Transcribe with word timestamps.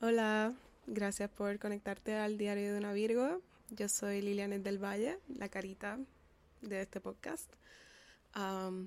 Hola, 0.00 0.54
gracias 0.86 1.28
por 1.28 1.58
conectarte 1.58 2.14
al 2.14 2.38
diario 2.38 2.72
de 2.72 2.78
una 2.78 2.92
Virgo. 2.92 3.42
Yo 3.70 3.88
soy 3.88 4.22
Lilianet 4.22 4.62
del 4.62 4.78
Valle, 4.78 5.18
la 5.26 5.48
carita 5.48 5.98
de 6.62 6.82
este 6.82 7.00
podcast. 7.00 7.50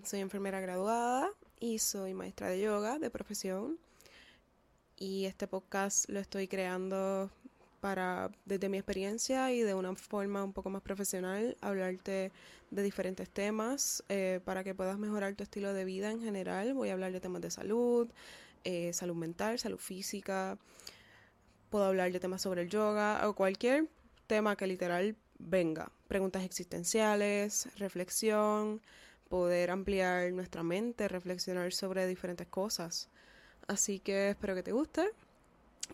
soy 0.05 0.21
enfermera 0.21 0.61
graduada 0.61 1.29
y 1.59 1.79
soy 1.79 2.13
maestra 2.13 2.47
de 2.47 2.61
yoga 2.61 2.97
de 2.97 3.09
profesión. 3.09 3.77
Y 4.95 5.25
este 5.25 5.47
podcast 5.47 6.07
lo 6.07 6.21
estoy 6.21 6.47
creando 6.47 7.29
para, 7.81 8.31
desde 8.45 8.69
mi 8.69 8.77
experiencia 8.77 9.51
y 9.51 9.63
de 9.63 9.73
una 9.73 9.93
forma 9.95 10.45
un 10.45 10.53
poco 10.53 10.69
más 10.69 10.81
profesional, 10.81 11.57
hablarte 11.59 12.31
de 12.69 12.83
diferentes 12.83 13.29
temas 13.29 14.01
eh, 14.07 14.39
para 14.45 14.63
que 14.63 14.73
puedas 14.73 14.97
mejorar 14.97 15.35
tu 15.35 15.43
estilo 15.43 15.73
de 15.73 15.83
vida 15.83 16.09
en 16.09 16.21
general. 16.21 16.73
Voy 16.73 16.87
a 16.87 16.93
hablar 16.93 17.11
de 17.11 17.19
temas 17.19 17.41
de 17.41 17.51
salud, 17.51 18.07
eh, 18.63 18.93
salud 18.93 19.15
mental, 19.15 19.59
salud 19.59 19.77
física, 19.77 20.57
puedo 21.71 21.85
hablar 21.85 22.11
de 22.11 22.19
temas 22.19 22.41
sobre 22.41 22.63
el 22.63 22.69
yoga 22.69 23.27
o 23.27 23.33
cualquier 23.33 23.87
tema 24.27 24.57
que 24.57 24.67
literal 24.67 25.15
venga. 25.39 25.89
Preguntas 26.09 26.43
existenciales, 26.43 27.69
reflexión, 27.77 28.81
poder 29.29 29.71
ampliar 29.71 30.33
nuestra 30.33 30.63
mente, 30.63 31.07
reflexionar 31.07 31.71
sobre 31.71 32.05
diferentes 32.07 32.45
cosas. 32.47 33.07
Así 33.67 33.99
que 33.99 34.31
espero 34.31 34.53
que 34.53 34.63
te 34.63 34.73
guste. 34.73 35.11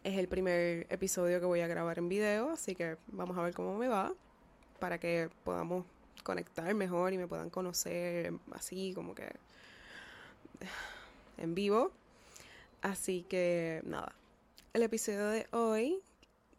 Es 0.04 0.18
el 0.18 0.28
primer 0.28 0.88
episodio 0.90 1.40
que 1.40 1.46
voy 1.46 1.60
a 1.62 1.68
grabar 1.68 2.00
en 2.00 2.10
video, 2.10 2.50
así 2.50 2.74
que 2.74 2.98
vamos 3.08 3.38
a 3.38 3.44
ver 3.44 3.54
cómo 3.54 3.78
me 3.78 3.88
va 3.88 4.12
para 4.80 5.00
que 5.00 5.30
podamos 5.44 5.86
conectar 6.24 6.74
mejor 6.74 7.14
y 7.14 7.20
me 7.20 7.28
puedan 7.28 7.52
conocer 7.52 8.34
así 8.52 8.94
como 8.96 9.14
que 9.14 9.32
en 11.38 11.54
vivo. 11.54 11.92
Así 12.82 13.26
que 13.30 13.82
nada, 13.86 14.14
el 14.78 14.84
episodio 14.84 15.28
de 15.30 15.48
hoy 15.54 16.00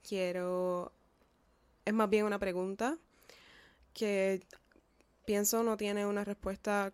quiero... 0.06 0.91
Es 1.84 1.94
más 1.94 2.11
bien 2.11 2.25
una 2.25 2.41
pregunta 2.41 2.98
que 3.94 4.42
pienso 5.25 5.62
no 5.62 5.77
tiene 5.77 6.05
una 6.05 6.25
respuesta 6.25 6.92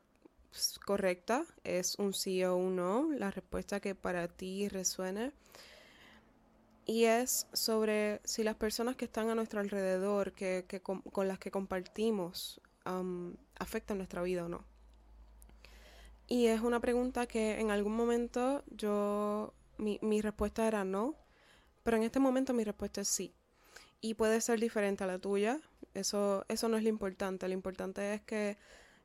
correcta, 0.84 1.46
es 1.64 1.98
un 1.98 2.12
sí 2.12 2.44
o 2.44 2.56
un 2.56 2.76
no, 2.76 3.10
la 3.12 3.30
respuesta 3.30 3.80
que 3.80 3.94
para 3.94 4.28
ti 4.28 4.68
resuene. 4.68 5.32
Y 6.84 7.04
es 7.04 7.46
sobre 7.54 8.20
si 8.24 8.44
las 8.44 8.56
personas 8.56 8.94
que 8.94 9.06
están 9.06 9.30
a 9.30 9.34
nuestro 9.34 9.60
alrededor, 9.60 10.32
que, 10.32 10.66
con, 10.82 11.26
las 11.26 11.38
que 11.38 11.50
compartimos, 11.50 12.60
afectan 13.58 13.96
nuestra 13.96 14.22
vida 14.22 14.44
o 14.44 14.48
no. 14.50 14.62
Y 16.28 16.46
es 16.48 16.60
una 16.60 16.80
pregunta 16.80 17.26
que 17.26 17.58
en 17.60 17.70
algún 17.70 17.96
momento 17.96 18.62
yo 18.66 19.54
mi, 19.78 19.98
mi 20.02 20.20
respuesta 20.20 20.66
era 20.66 20.84
no, 20.84 21.14
pero 21.82 21.96
en 21.96 22.02
este 22.02 22.20
momento 22.20 22.52
mi 22.52 22.64
respuesta 22.64 23.00
es 23.02 23.08
sí. 23.08 23.34
Y 24.00 24.14
puede 24.14 24.40
ser 24.40 24.60
diferente 24.60 25.04
a 25.04 25.06
la 25.06 25.18
tuya, 25.18 25.60
eso, 25.94 26.44
eso 26.48 26.68
no 26.68 26.76
es 26.76 26.82
lo 26.82 26.88
importante, 26.88 27.48
lo 27.48 27.54
importante 27.54 28.14
es 28.14 28.22
que, 28.22 28.58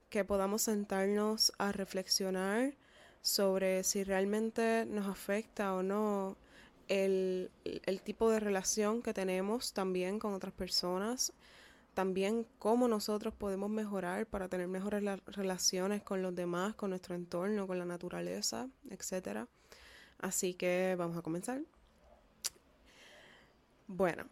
que 0.10 0.26
podamos 0.26 0.64
sentarnos 0.64 1.54
a 1.58 1.72
reflexionar 1.72 2.74
sobre 3.22 3.84
si 3.84 4.04
realmente 4.04 4.86
nos 4.88 5.08
afecta 5.08 5.74
o 5.74 5.84
no 5.84 6.38
el, 6.88 7.52
el, 7.64 8.02
tipo 8.02 8.32
de 8.32 8.40
relación 8.40 9.02
que 9.02 9.14
tenemos 9.14 9.74
también 9.74 10.20
con 10.20 10.34
otras 10.34 10.54
personas, 10.54 11.34
también 11.94 12.48
cómo 12.58 12.88
nosotros 12.88 13.34
podemos 13.34 13.70
mejorar 13.70 14.26
para 14.26 14.48
tener 14.50 14.68
mejores 14.68 15.04
relaciones 15.28 16.02
con 16.02 16.22
los 16.24 16.34
demás, 16.34 16.76
con 16.76 16.90
nuestro 16.90 17.16
entorno, 17.16 17.68
con 17.68 17.78
la 17.78 17.86
naturaleza, 17.86 18.68
etcétera. 18.90 19.48
Así 20.20 20.54
que 20.54 20.96
vamos 20.98 21.18
a 21.18 21.22
comenzar. 21.22 21.62
Bueno, 23.88 24.26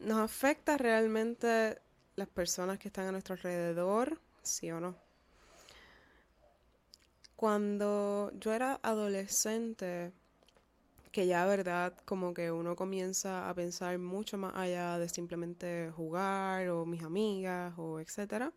¿nos 0.00 0.18
afecta 0.18 0.76
realmente 0.76 1.78
las 2.16 2.28
personas 2.28 2.78
que 2.78 2.88
están 2.88 3.06
a 3.06 3.12
nuestro 3.12 3.34
alrededor? 3.34 4.18
¿Sí 4.42 4.70
o 4.70 4.80
no? 4.80 4.96
Cuando 7.36 8.32
yo 8.38 8.52
era 8.52 8.80
adolescente, 8.82 10.12
que 11.12 11.26
ya, 11.26 11.44
¿verdad? 11.46 11.94
Como 12.04 12.32
que 12.34 12.50
uno 12.50 12.74
comienza 12.74 13.48
a 13.48 13.54
pensar 13.54 13.98
mucho 13.98 14.38
más 14.38 14.54
allá 14.56 14.98
de 14.98 15.08
simplemente 15.08 15.92
jugar 15.94 16.68
o 16.70 16.86
mis 16.86 17.02
amigas 17.02 17.74
o 17.76 18.00
etcétera. 18.00 18.52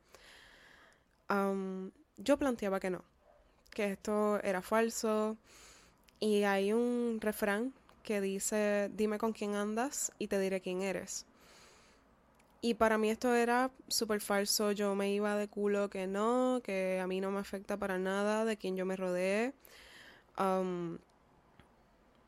yo 2.18 2.38
planteaba 2.38 2.80
que 2.80 2.90
no, 2.90 3.04
que 3.72 3.92
esto 3.92 4.40
era 4.42 4.62
falso, 4.62 5.38
y 6.20 6.44
hay 6.44 6.74
un 6.74 7.20
refrán 7.22 7.74
que 8.04 8.22
dice, 8.22 8.90
dime 8.96 9.18
con 9.18 9.34
quién 9.34 9.56
andas 9.56 10.12
y 10.20 10.28
te 10.28 10.40
diré 10.40 10.62
quién 10.62 10.82
eres. 10.82 11.26
Y 12.62 12.76
para 12.76 12.98
mí 12.98 13.10
esto 13.10 13.36
era 13.36 13.70
súper 13.88 14.22
falso, 14.22 14.72
yo 14.72 14.96
me 14.96 15.12
iba 15.14 15.36
de 15.36 15.48
culo 15.48 15.90
que 15.90 16.08
no, 16.08 16.62
que 16.64 17.00
a 17.00 17.08
mí 17.08 17.22
no 17.22 17.32
me 17.32 17.40
afecta 17.40 17.78
para 17.78 18.00
nada 18.00 18.46
de 18.46 18.58
quien 18.58 18.76
yo 18.76 18.86
me 18.86 18.96
rodeé. 18.96 19.54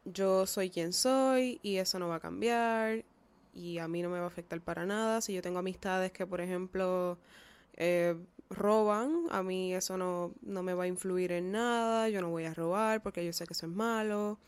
yo 0.05 0.45
soy 0.45 0.69
quien 0.69 0.93
soy 0.93 1.59
y 1.63 1.77
eso 1.77 1.99
no 1.99 2.07
va 2.07 2.15
a 2.15 2.19
cambiar 2.19 3.03
y 3.53 3.79
a 3.79 3.87
mí 3.87 4.01
no 4.01 4.09
me 4.09 4.19
va 4.19 4.25
a 4.25 4.27
afectar 4.27 4.61
para 4.61 4.85
nada. 4.85 5.21
Si 5.21 5.33
yo 5.33 5.41
tengo 5.41 5.59
amistades 5.59 6.11
que, 6.11 6.25
por 6.27 6.41
ejemplo, 6.41 7.17
eh, 7.75 8.15
roban, 8.49 9.25
a 9.29 9.43
mí 9.43 9.73
eso 9.73 9.97
no, 9.97 10.33
no 10.41 10.63
me 10.63 10.73
va 10.73 10.83
a 10.85 10.87
influir 10.87 11.31
en 11.31 11.51
nada, 11.51 12.09
yo 12.09 12.21
no 12.21 12.29
voy 12.29 12.45
a 12.45 12.53
robar 12.53 13.01
porque 13.01 13.25
yo 13.25 13.33
sé 13.33 13.45
que 13.45 13.53
eso 13.53 13.65
es 13.65 13.71
malo, 13.71 14.39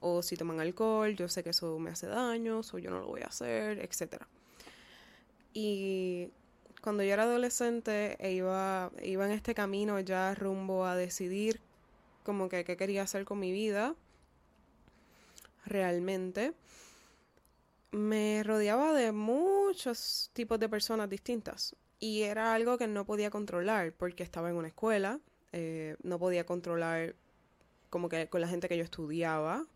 o 0.00 0.22
si 0.22 0.36
toman 0.36 0.60
alcohol, 0.60 1.14
yo 1.16 1.28
sé 1.28 1.42
que 1.42 1.50
eso 1.50 1.78
me 1.78 1.90
hace 1.90 2.06
daño, 2.06 2.60
o 2.60 2.78
yo 2.78 2.90
no 2.90 3.00
lo 3.00 3.06
voy 3.06 3.22
a 3.22 3.26
hacer, 3.26 3.78
etc. 3.78 4.22
Y 5.52 6.28
cuando 6.82 7.02
yo 7.02 7.12
era 7.12 7.24
adolescente 7.24 8.16
e 8.20 8.32
iba, 8.32 8.92
iba 9.02 9.26
en 9.26 9.32
este 9.32 9.54
camino 9.54 9.98
ya 10.00 10.34
rumbo 10.34 10.84
a 10.86 10.96
decidir 10.96 11.60
como 12.22 12.48
que 12.48 12.64
qué 12.64 12.76
quería 12.76 13.02
hacer 13.02 13.24
con 13.24 13.38
mi 13.38 13.52
vida, 13.52 13.94
realmente, 15.64 16.52
me 17.90 18.42
rodeaba 18.44 18.92
de 18.92 19.12
muchos 19.12 20.30
tipos 20.34 20.60
de 20.60 20.68
personas 20.68 21.08
distintas. 21.08 21.74
Y 22.00 22.22
era 22.22 22.54
algo 22.54 22.78
que 22.78 22.86
no 22.86 23.04
podía 23.04 23.30
controlar 23.30 23.92
porque 23.92 24.22
estaba 24.22 24.50
en 24.50 24.56
una 24.56 24.68
escuela, 24.68 25.20
eh, 25.52 25.96
no 26.02 26.18
podía 26.18 26.44
controlar 26.46 27.14
como 27.90 28.08
que 28.08 28.28
con 28.28 28.40
la 28.40 28.48
gente 28.48 28.68
que 28.68 28.76
yo 28.76 28.84
estudiaba. 28.84 29.66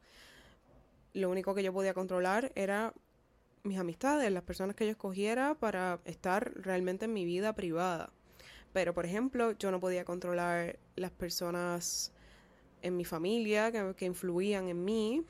Lo 1.15 1.31
único 1.31 1.55
que 1.55 1.63
yo 1.63 1.73
podía 1.73 1.95
controlar 1.95 2.53
era 2.55 2.95
mis 3.65 3.79
amistades, 3.79 4.31
las 4.31 4.43
personas 4.43 4.77
que 4.77 4.85
yo 4.85 4.93
escogiera 4.93 5.55
para 5.55 6.01
estar 6.05 6.53
realmente 6.57 7.07
en 7.07 7.13
mi 7.13 7.25
vida 7.25 7.55
privada. 7.55 8.11
Pero, 8.73 8.95
por 8.95 9.05
ejemplo, 9.05 9.53
yo 9.53 9.71
no 9.71 9.81
podía 9.81 10.05
controlar 10.05 10.79
las 10.97 11.11
personas 11.11 12.13
en 12.81 12.97
mi 12.97 13.05
familia 13.05 13.71
que, 13.71 13.95
que 13.97 14.07
influían 14.07 14.69
en 14.69 14.85
mí. 14.85 15.25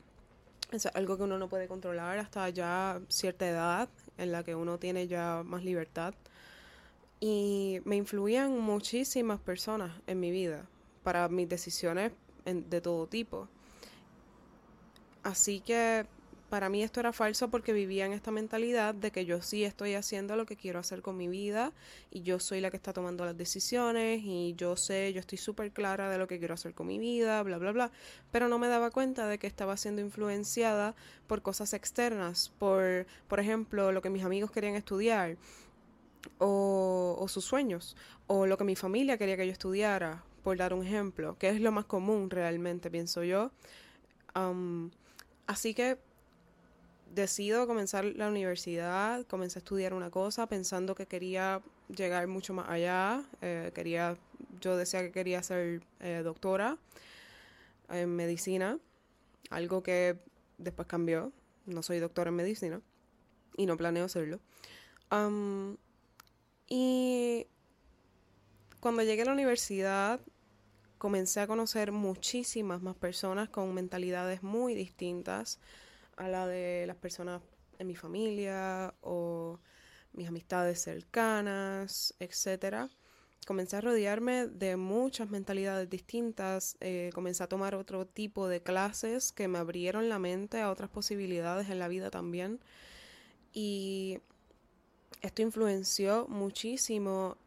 Es 0.71 0.85
algo 0.87 1.17
que 1.17 1.23
uno 1.23 1.37
no 1.37 1.49
puede 1.49 1.67
controlar 1.67 2.17
hasta 2.19 2.49
ya 2.49 3.01
cierta 3.09 3.47
edad 3.47 3.89
en 4.17 4.31
la 4.31 4.43
que 4.43 4.55
uno 4.55 4.79
tiene 4.79 5.07
ya 5.07 5.43
más 5.43 5.63
libertad. 5.63 6.13
Y 7.25 7.79
me 7.85 7.95
influían 7.95 8.59
muchísimas 8.59 9.39
personas 9.39 9.93
en 10.07 10.19
mi 10.19 10.29
vida 10.29 10.65
para 11.03 11.29
mis 11.29 11.47
decisiones 11.47 12.11
de 12.43 12.81
todo 12.81 13.07
tipo. 13.07 13.47
Así 15.23 15.61
que 15.61 16.05
para 16.49 16.67
mí 16.67 16.83
esto 16.83 16.99
era 16.99 17.13
falso 17.13 17.49
porque 17.49 17.71
vivía 17.71 18.05
en 18.05 18.11
esta 18.11 18.31
mentalidad 18.31 18.93
de 18.93 19.11
que 19.11 19.23
yo 19.23 19.41
sí 19.41 19.63
estoy 19.63 19.93
haciendo 19.93 20.35
lo 20.35 20.45
que 20.45 20.57
quiero 20.57 20.79
hacer 20.79 21.01
con 21.01 21.15
mi 21.15 21.29
vida 21.29 21.71
y 22.11 22.23
yo 22.23 22.39
soy 22.39 22.59
la 22.59 22.71
que 22.71 22.75
está 22.75 22.91
tomando 22.91 23.23
las 23.23 23.37
decisiones 23.37 24.21
y 24.21 24.53
yo 24.57 24.75
sé, 24.75 25.13
yo 25.13 25.21
estoy 25.21 25.37
súper 25.37 25.71
clara 25.71 26.09
de 26.09 26.17
lo 26.17 26.27
que 26.27 26.39
quiero 26.39 26.55
hacer 26.55 26.73
con 26.73 26.87
mi 26.87 26.99
vida, 26.99 27.41
bla, 27.43 27.57
bla, 27.57 27.71
bla. 27.71 27.91
Pero 28.33 28.49
no 28.49 28.59
me 28.59 28.67
daba 28.67 28.91
cuenta 28.91 29.27
de 29.27 29.37
que 29.39 29.47
estaba 29.47 29.77
siendo 29.77 30.01
influenciada 30.01 30.93
por 31.27 31.41
cosas 31.41 31.73
externas, 31.73 32.51
por, 32.59 33.07
por 33.29 33.39
ejemplo, 33.39 33.93
lo 33.93 34.01
que 34.01 34.09
mis 34.09 34.25
amigos 34.25 34.51
querían 34.51 34.75
estudiar 34.75 35.37
o, 36.37 37.25
sus 37.27 37.45
sueños, 37.45 37.95
o 38.27 38.45
lo 38.45 38.57
que 38.57 38.63
mi 38.63 38.75
familia 38.75 39.17
quería 39.17 39.37
que 39.37 39.45
yo 39.45 39.51
estudiara, 39.51 40.23
por 40.43 40.57
dar 40.57 40.73
un 40.73 40.85
ejemplo, 40.85 41.37
que 41.37 41.49
es 41.49 41.61
lo 41.61 41.71
más 41.71 41.85
común 41.85 42.29
realmente, 42.29 42.91
pienso 42.91 43.23
yo. 43.23 43.51
así 45.47 45.73
que 45.73 45.97
decido 47.13 47.67
comenzar 47.67 48.05
la 48.05 48.27
universidad, 48.27 49.25
comencé 49.27 49.59
a 49.59 49.61
estudiar 49.61 49.93
una 49.93 50.09
cosa 50.09 50.47
pensando 50.47 50.95
que 50.95 51.05
quería 51.05 51.61
llegar 51.95 52.27
mucho 52.27 52.53
más 52.53 52.67
allá, 52.69 53.23
eh, 53.41 53.71
quería, 53.75 54.17
yo 54.59 54.77
decía 54.77 55.01
que 55.01 55.11
quería 55.11 55.43
ser 55.43 55.83
eh, 55.99 56.21
doctora 56.23 56.77
en 57.89 58.15
medicina, 58.15 58.79
algo 59.49 59.83
que 59.83 60.17
después 60.57 60.87
cambió, 60.87 61.31
no 61.65 61.83
soy 61.83 61.99
doctora 61.99 62.29
en 62.29 62.35
medicina 62.35 62.81
y 63.57 63.65
no 63.65 63.77
planeo 63.77 64.09
serlo. 64.09 64.39
Y 66.75 67.45
cuando 68.79 69.03
llegué 69.03 69.21
a 69.21 69.25
la 69.25 69.33
universidad, 69.33 70.19
comencé 70.97 71.39
a 71.39 71.45
conocer 71.45 71.91
muchísimas 71.91 72.81
más 72.81 72.95
personas 72.95 73.47
con 73.47 73.71
mentalidades 73.75 74.41
muy 74.41 74.73
distintas, 74.73 75.59
a 76.17 76.27
la 76.27 76.47
de 76.47 76.85
las 76.87 76.95
personas 76.95 77.43
en 77.77 77.85
mi 77.85 77.95
familia 77.95 78.95
o 79.01 79.59
mis 80.13 80.27
amistades 80.27 80.81
cercanas, 80.81 82.15
etcétera. 82.17 82.89
Comencé 83.45 83.75
a 83.75 83.81
rodearme 83.81 84.47
de 84.47 84.75
muchas 84.75 85.29
mentalidades 85.29 85.91
distintas, 85.91 86.75
eh, 86.79 87.11
comencé 87.13 87.43
a 87.43 87.47
tomar 87.47 87.75
otro 87.75 88.07
tipo 88.07 88.47
de 88.47 88.63
clases 88.63 89.31
que 89.31 89.47
me 89.47 89.59
abrieron 89.59 90.09
la 90.09 90.17
mente 90.17 90.59
a 90.59 90.71
otras 90.71 90.89
posibilidades 90.89 91.69
en 91.69 91.77
la 91.77 91.87
vida 91.87 92.09
también. 92.09 92.59
Y 93.53 94.21
esto 95.21 95.41
influenció 95.41 96.27
muchísimo 96.27 97.37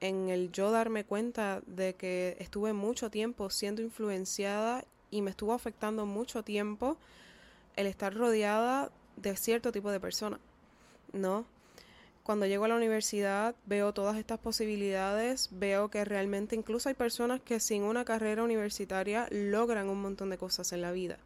en 0.00 0.30
el 0.30 0.50
yo 0.50 0.70
darme 0.70 1.04
cuenta 1.04 1.62
de 1.66 1.94
que 1.94 2.36
estuve 2.40 2.72
mucho 2.72 3.10
tiempo 3.10 3.50
siendo 3.50 3.82
influenciada 3.82 4.84
y 5.10 5.22
me 5.22 5.30
estuvo 5.30 5.52
afectando 5.52 6.06
mucho 6.06 6.42
tiempo 6.42 6.96
el 7.76 7.86
estar 7.86 8.14
rodeada 8.14 8.90
de 9.16 9.36
cierto 9.36 9.72
tipo 9.72 9.90
de 9.90 10.00
personas, 10.00 10.40
¿no? 11.12 11.44
Cuando 12.22 12.46
llego 12.46 12.64
a 12.64 12.68
la 12.68 12.76
universidad 12.76 13.54
veo 13.66 13.92
todas 13.92 14.16
estas 14.16 14.38
posibilidades, 14.38 15.48
veo 15.52 15.90
que 15.90 16.04
realmente 16.04 16.54
incluso 16.54 16.88
hay 16.88 16.94
personas 16.94 17.40
que 17.40 17.60
sin 17.60 17.82
una 17.82 18.04
carrera 18.04 18.44
universitaria 18.44 19.26
logran 19.30 19.88
un 19.88 20.00
montón 20.00 20.30
de 20.30 20.38
cosas 20.38 20.72
en 20.72 20.82
la 20.82 20.92
vida. 20.92 21.18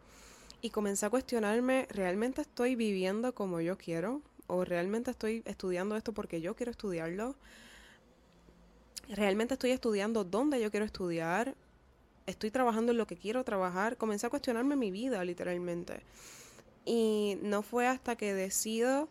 Y 0.62 0.70
comencé 0.70 1.04
a 1.04 1.10
cuestionarme, 1.10 1.86
¿realmente 1.90 2.40
estoy 2.40 2.74
viviendo 2.74 3.34
como 3.34 3.60
yo 3.60 3.76
quiero? 3.76 4.22
¿O 4.46 4.64
realmente 4.64 5.10
estoy 5.10 5.42
estudiando 5.46 5.96
esto 5.96 6.12
porque 6.12 6.40
yo 6.40 6.54
quiero 6.54 6.70
estudiarlo? 6.70 7.36
¿Realmente 9.08 9.54
estoy 9.54 9.70
estudiando 9.70 10.24
dónde 10.24 10.60
yo 10.60 10.70
quiero 10.70 10.86
estudiar? 10.86 11.54
¿Estoy 12.26 12.50
trabajando 12.50 12.92
en 12.92 12.98
lo 12.98 13.06
que 13.06 13.16
quiero 13.16 13.44
trabajar? 13.44 13.96
Comencé 13.96 14.26
a 14.26 14.30
cuestionarme 14.30 14.76
mi 14.76 14.90
vida, 14.90 15.24
literalmente. 15.24 16.00
Y 16.84 17.38
no 17.42 17.62
fue 17.62 17.86
hasta 17.86 18.16
que 18.16 18.34
decido 18.34 19.08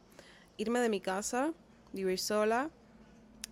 irme 0.58 0.80
de 0.80 0.90
mi 0.90 1.02
casa, 1.02 1.54
vivir 1.92 2.20
sola 2.20 2.70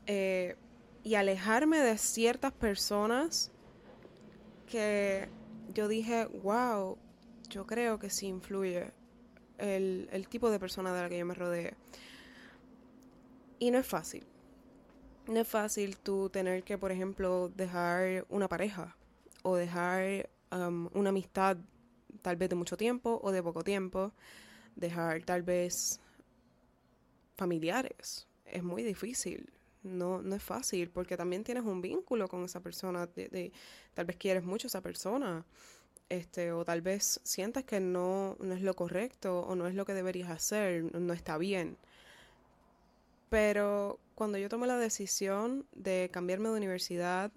eh, 0.08 0.56
y 1.04 1.16
alejarme 1.16 1.80
de 1.80 1.98
ciertas 1.98 2.52
personas 2.52 3.52
que 4.70 5.28
yo 5.74 5.88
dije, 5.88 6.26
wow, 6.44 6.98
yo 7.50 7.66
creo 7.66 8.00
que 8.00 8.10
sí 8.10 8.28
influye 8.28 8.92
el, 9.62 10.10
el 10.12 10.28
tipo 10.28 10.50
de 10.50 10.60
persona 10.60 10.94
de 10.94 11.02
la 11.02 11.10
que 11.10 11.18
yo 11.18 11.26
me 11.26 11.34
rodeé. 11.34 11.76
Y 13.60 13.72
no 13.72 13.78
es 13.78 13.88
fácil. 13.88 14.26
No 15.28 15.40
es 15.40 15.48
fácil 15.48 15.98
tú 15.98 16.30
tener 16.30 16.64
que, 16.64 16.78
por 16.78 16.92
ejemplo, 16.92 17.50
dejar 17.56 18.26
una 18.30 18.48
pareja 18.48 18.98
o 19.44 19.56
dejar 19.56 20.30
um, 20.52 20.90
una 20.94 21.10
amistad 21.10 21.58
tal 22.22 22.36
vez 22.36 22.50
de 22.50 22.56
mucho 22.56 22.78
tiempo 22.78 23.20
o 23.24 23.32
de 23.32 23.42
poco 23.42 23.64
tiempo, 23.64 24.12
dejar 24.76 25.24
tal 25.24 25.44
vez 25.44 26.00
familiares. 27.36 28.28
Es 28.46 28.64
muy 28.64 28.84
difícil, 28.84 29.50
no, 29.84 30.22
no 30.22 30.36
es 30.36 30.44
fácil, 30.44 30.90
porque 30.90 31.18
también 31.18 31.44
tienes 31.44 31.64
un 31.64 31.82
vínculo 31.82 32.28
con 32.28 32.44
esa 32.44 32.60
persona, 32.60 33.08
de, 33.08 33.52
tal 33.94 34.06
vez 34.06 34.18
quieres 34.18 34.44
mucho 34.44 34.68
a 34.68 34.70
esa 34.70 34.82
persona, 34.82 35.46
este, 36.12 36.52
o 36.52 36.66
tal 36.66 36.82
vez 36.82 37.22
sientas 37.24 37.64
que 37.64 37.80
no, 37.80 38.36
no 38.42 38.54
es 38.54 38.62
lo 38.62 38.76
correcto 38.76 39.40
o 39.40 39.56
no 39.56 39.66
es 39.68 39.76
lo 39.76 39.86
que 39.86 39.94
deberías 39.94 40.30
hacer, 40.30 40.84
no 40.94 41.14
está 41.14 41.38
bien. 41.38 41.78
Pero 43.30 43.98
cuando 44.14 44.38
yo 44.38 44.50
tomé 44.50 44.68
la 44.68 44.78
decisión 44.78 45.66
de 45.72 46.10
cambiarme 46.12 46.50
de 46.50 46.56
universidad, 46.56 47.32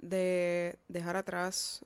de 0.00 0.76
dejar 0.88 1.16
atrás 1.16 1.84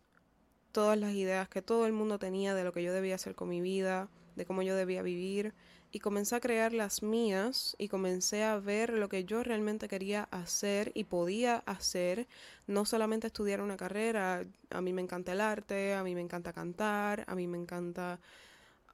todas 0.73 0.99
las 0.99 1.13
ideas 1.13 1.47
que 1.51 1.61
todo 1.61 1.85
el 1.87 1.93
mundo 1.93 2.19
tenía 2.19 2.55
de 2.55 2.65
lo 2.65 2.73
que 2.73 2.83
yo 2.83 2.95
debía 2.95 3.17
hacer 3.17 3.35
con 3.35 3.51
mi 3.51 3.61
vida, 3.61 4.09
de 4.35 4.47
cómo 4.47 4.63
yo 4.63 4.75
debía 4.75 5.03
vivir, 5.03 5.53
y 5.93 6.01
comencé 6.01 6.35
a 6.35 6.41
crear 6.41 6.73
las 6.73 7.03
mías 7.03 7.77
y 7.79 7.89
comencé 7.89 8.43
a 8.43 8.59
ver 8.59 8.95
lo 8.95 9.11
que 9.11 9.25
yo 9.25 9.43
realmente 9.43 9.89
quería 9.89 10.25
hacer 10.31 10.91
y 10.95 11.05
podía 11.05 11.59
hacer, 11.67 12.27
no 12.67 12.87
solamente 12.87 13.27
estudiar 13.27 13.61
una 13.61 13.77
carrera, 13.77 14.47
a 14.71 14.81
mí 14.81 14.95
me 14.95 15.03
encanta 15.03 15.33
el 15.33 15.43
arte, 15.43 15.93
a 15.93 16.03
mí 16.03 16.15
me 16.15 16.23
encanta 16.23 16.55
cantar, 16.55 17.25
a 17.27 17.35
mí 17.35 17.47
me 17.47 17.59
encanta, 17.59 18.19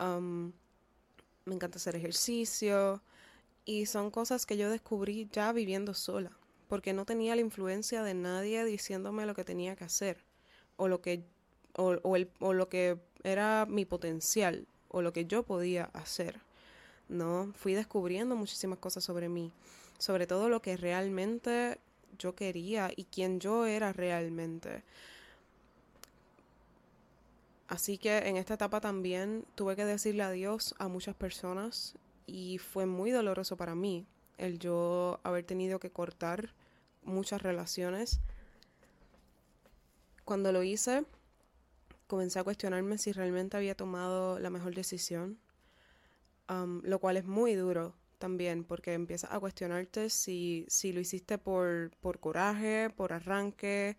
me 0.00 1.54
encanta 1.54 1.78
hacer 1.78 1.94
ejercicio, 1.94 3.00
y 3.64 3.86
son 3.86 4.10
cosas 4.10 4.44
que 4.44 4.56
yo 4.56 4.68
descubrí 4.68 5.28
ya 5.30 5.52
viviendo 5.52 5.94
sola, 5.94 6.32
porque 6.66 6.92
no 6.92 7.04
tenía 7.04 7.36
la 7.36 7.42
influencia 7.42 8.02
de 8.02 8.14
nadie 8.14 8.64
diciéndome 8.64 9.24
lo 9.24 9.34
que 9.34 9.44
tenía 9.44 9.76
que 9.76 9.84
hacer, 9.84 10.24
o 10.76 10.88
lo 10.88 11.00
que 11.00 11.22
o, 11.74 11.96
o 12.02 12.52
lo 12.54 12.68
que 12.68 12.98
era 13.22 13.66
mi 13.66 13.84
potencial 13.84 14.66
o 14.88 15.00
lo 15.00 15.12
que 15.12 15.26
yo 15.26 15.44
podía 15.44 15.84
hacer. 15.92 16.40
¿No? 17.08 17.52
Fui 17.55 17.75
descubriendo 17.75 18.37
muchísimas 18.37 18.78
cosas 18.78 19.05
sobre 19.05 19.28
mí, 19.28 19.52
sobre 19.99 20.26
todo 20.26 20.49
lo 20.49 20.60
que 20.62 20.76
realmente 20.76 21.78
yo 22.19 22.34
quería 22.34 22.90
y 22.94 23.05
quién 23.05 23.40
yo 23.40 23.66
era 23.66 23.93
realmente. 23.93 24.82
Así 27.69 27.99
que 27.99 28.19
en 28.19 28.37
esta 28.37 28.55
etapa 28.55 28.81
también 28.81 29.44
tuve 29.55 29.76
que 29.76 29.84
decirle 29.84 30.22
adiós 30.22 30.75
a 30.78 30.88
muchas 30.88 31.14
personas 31.14 31.94
y 32.26 32.58
fue 32.58 32.87
muy 32.87 33.11
doloroso 33.11 33.56
para 33.56 33.75
mí 33.75 34.06
el 34.38 34.58
yo 34.58 35.20
haber 35.22 35.44
tenido 35.44 35.78
que 35.78 35.90
cortar 35.90 36.54
muchas 37.02 37.43
relaciones. 37.43 38.20
Cuando 40.25 40.52
lo 40.52 40.62
hice, 40.62 41.04
comencé 42.06 42.38
a 42.38 42.44
cuestionarme 42.44 42.96
si 42.96 43.12
realmente 43.12 43.56
había 43.56 43.75
tomado 43.75 44.38
la 44.38 44.50
mejor 44.50 44.75
decisión, 44.75 45.38
lo 46.48 46.98
cual 46.98 47.16
es 47.16 47.24
muy 47.24 47.54
duro 47.54 47.94
también, 48.18 48.64
porque 48.64 48.94
empiezas 48.94 49.32
a 49.32 49.38
cuestionarte 49.38 50.10
si, 50.10 50.66
si 50.68 50.92
lo 50.92 51.00
hiciste 51.00 51.38
por, 51.38 51.90
por 52.00 52.18
coraje, 52.18 52.90
por 52.90 53.12
arranque, 53.12 53.96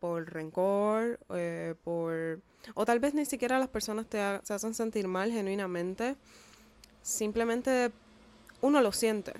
por 0.00 0.32
rencor, 0.32 1.18
eh, 1.34 1.74
por... 1.82 2.40
O 2.74 2.84
tal 2.84 3.00
vez 3.00 3.14
ni 3.14 3.24
siquiera 3.24 3.58
las 3.58 3.68
personas 3.68 4.06
te, 4.06 4.18
se 4.44 4.54
hacen 4.54 4.74
sentir 4.74 5.08
mal 5.08 5.32
genuinamente, 5.32 6.16
simplemente 7.02 7.90
uno 8.60 8.80
lo 8.80 8.92
siente. 8.92 9.32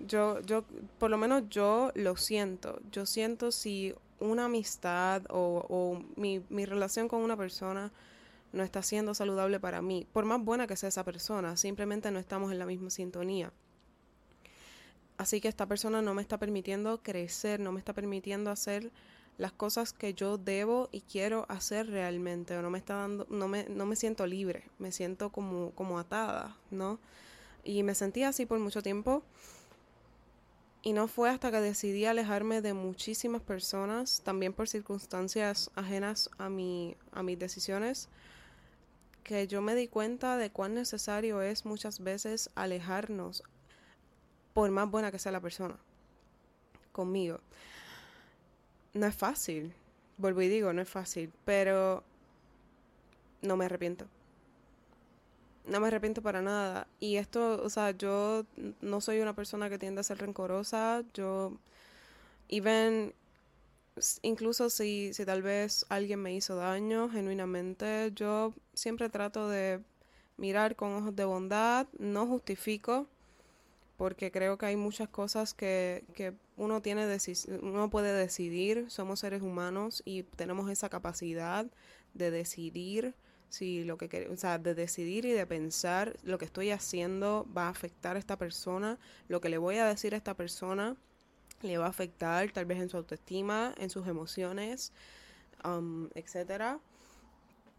Yo, 0.00 0.40
yo, 0.40 0.64
por 0.98 1.10
lo 1.10 1.16
menos 1.16 1.44
yo 1.48 1.92
lo 1.94 2.16
siento. 2.16 2.80
Yo 2.90 3.06
siento 3.06 3.52
si 3.52 3.94
una 4.18 4.46
amistad 4.46 5.22
o, 5.30 6.02
mi, 6.16 6.42
mi, 6.48 6.64
relación 6.64 7.08
con 7.08 7.20
una 7.20 7.36
persona 7.36 7.92
no 8.54 8.62
está 8.62 8.82
siendo 8.82 9.14
saludable 9.14 9.60
para 9.60 9.82
mí, 9.82 10.06
por 10.12 10.24
más 10.24 10.42
buena 10.42 10.66
que 10.66 10.76
sea 10.76 10.88
esa 10.88 11.04
persona, 11.04 11.56
simplemente 11.56 12.10
no 12.10 12.18
estamos 12.18 12.52
en 12.52 12.58
la 12.58 12.66
misma 12.66 12.90
sintonía. 12.90 13.52
Así 15.16 15.40
que 15.40 15.48
esta 15.48 15.66
persona 15.66 16.02
no 16.02 16.14
me 16.14 16.22
está 16.22 16.38
permitiendo 16.38 17.02
crecer, 17.02 17.60
no 17.60 17.72
me 17.72 17.78
está 17.78 17.92
permitiendo 17.92 18.50
hacer 18.50 18.90
las 19.36 19.52
cosas 19.52 19.92
que 19.92 20.14
yo 20.14 20.38
debo 20.38 20.88
y 20.92 21.00
quiero 21.02 21.46
hacer 21.48 21.88
realmente, 21.88 22.56
o 22.56 22.62
no 22.62 22.70
me 22.70 22.78
está 22.78 22.94
dando, 22.94 23.26
no 23.30 23.48
me, 23.48 23.64
no 23.68 23.86
me 23.86 23.96
siento 23.96 24.26
libre, 24.26 24.64
me 24.78 24.92
siento 24.92 25.30
como, 25.30 25.72
como 25.72 25.98
atada, 25.98 26.56
¿no? 26.70 26.98
Y 27.64 27.82
me 27.82 27.94
sentí 27.94 28.22
así 28.22 28.46
por 28.46 28.58
mucho 28.58 28.82
tiempo 28.82 29.22
y 30.82 30.92
no 30.92 31.08
fue 31.08 31.30
hasta 31.30 31.50
que 31.50 31.60
decidí 31.60 32.04
alejarme 32.04 32.60
de 32.60 32.74
muchísimas 32.74 33.40
personas, 33.40 34.20
también 34.22 34.52
por 34.52 34.68
circunstancias 34.68 35.70
ajenas 35.74 36.28
a, 36.36 36.50
mi, 36.50 36.94
a 37.10 37.22
mis 37.22 37.38
decisiones, 37.38 38.10
que 39.24 39.48
yo 39.48 39.62
me 39.62 39.74
di 39.74 39.88
cuenta 39.88 40.36
de 40.36 40.50
cuán 40.50 40.74
necesario 40.74 41.42
es 41.42 41.64
muchas 41.64 42.00
veces 42.00 42.50
alejarnos, 42.54 43.42
por 44.52 44.70
más 44.70 44.88
buena 44.90 45.10
que 45.10 45.18
sea 45.18 45.32
la 45.32 45.40
persona, 45.40 45.76
conmigo. 46.92 47.40
No 48.92 49.06
es 49.06 49.16
fácil, 49.16 49.74
vuelvo 50.18 50.42
y 50.42 50.48
digo, 50.48 50.72
no 50.72 50.82
es 50.82 50.88
fácil, 50.88 51.32
pero 51.44 52.04
no 53.42 53.56
me 53.56 53.64
arrepiento 53.64 54.06
no 55.66 55.80
me 55.80 55.88
arrepiento 55.88 56.22
para 56.22 56.42
nada. 56.42 56.86
Y 57.00 57.16
esto, 57.16 57.62
o 57.62 57.70
sea, 57.70 57.90
yo 57.92 58.44
no 58.80 59.00
soy 59.00 59.20
una 59.20 59.34
persona 59.34 59.70
que 59.70 59.78
tiende 59.78 60.00
a 60.00 60.04
ser 60.04 60.18
rencorosa. 60.18 61.02
Yo, 61.14 61.52
even, 62.48 63.14
incluso 64.22 64.70
si, 64.70 65.12
si 65.14 65.24
tal 65.24 65.42
vez 65.42 65.86
alguien 65.88 66.20
me 66.20 66.34
hizo 66.34 66.56
daño 66.56 67.08
genuinamente, 67.10 68.12
yo 68.14 68.54
siempre 68.74 69.08
trato 69.08 69.48
de 69.48 69.80
mirar 70.36 70.76
con 70.76 70.92
ojos 70.92 71.16
de 71.16 71.24
bondad, 71.24 71.86
no 71.98 72.26
justifico, 72.26 73.06
porque 73.96 74.30
creo 74.30 74.58
que 74.58 74.66
hay 74.66 74.76
muchas 74.76 75.08
cosas 75.08 75.54
que, 75.54 76.04
que 76.14 76.34
uno 76.56 76.82
tiene 76.82 77.06
uno 77.62 77.90
puede 77.90 78.12
decidir, 78.12 78.90
somos 78.90 79.20
seres 79.20 79.42
humanos 79.42 80.02
y 80.04 80.24
tenemos 80.24 80.70
esa 80.70 80.88
capacidad 80.88 81.66
de 82.14 82.30
decidir 82.30 83.14
si 83.48 83.84
lo 83.84 83.96
que 83.96 84.28
o 84.30 84.36
sea, 84.36 84.58
de 84.58 84.74
decidir 84.74 85.24
y 85.24 85.30
de 85.30 85.46
pensar 85.46 86.16
lo 86.24 86.38
que 86.38 86.44
estoy 86.44 86.70
haciendo 86.70 87.46
va 87.56 87.66
a 87.66 87.70
afectar 87.70 88.16
a 88.16 88.18
esta 88.18 88.36
persona, 88.36 88.98
lo 89.28 89.40
que 89.40 89.48
le 89.48 89.58
voy 89.58 89.76
a 89.76 89.86
decir 89.86 90.14
a 90.14 90.16
esta 90.16 90.34
persona 90.34 90.96
le 91.62 91.78
va 91.78 91.86
a 91.86 91.90
afectar 91.90 92.50
tal 92.50 92.66
vez 92.66 92.80
en 92.80 92.88
su 92.88 92.96
autoestima, 92.96 93.74
en 93.78 93.90
sus 93.90 94.08
emociones, 94.08 94.92
um, 95.64 96.08
etcétera. 96.14 96.80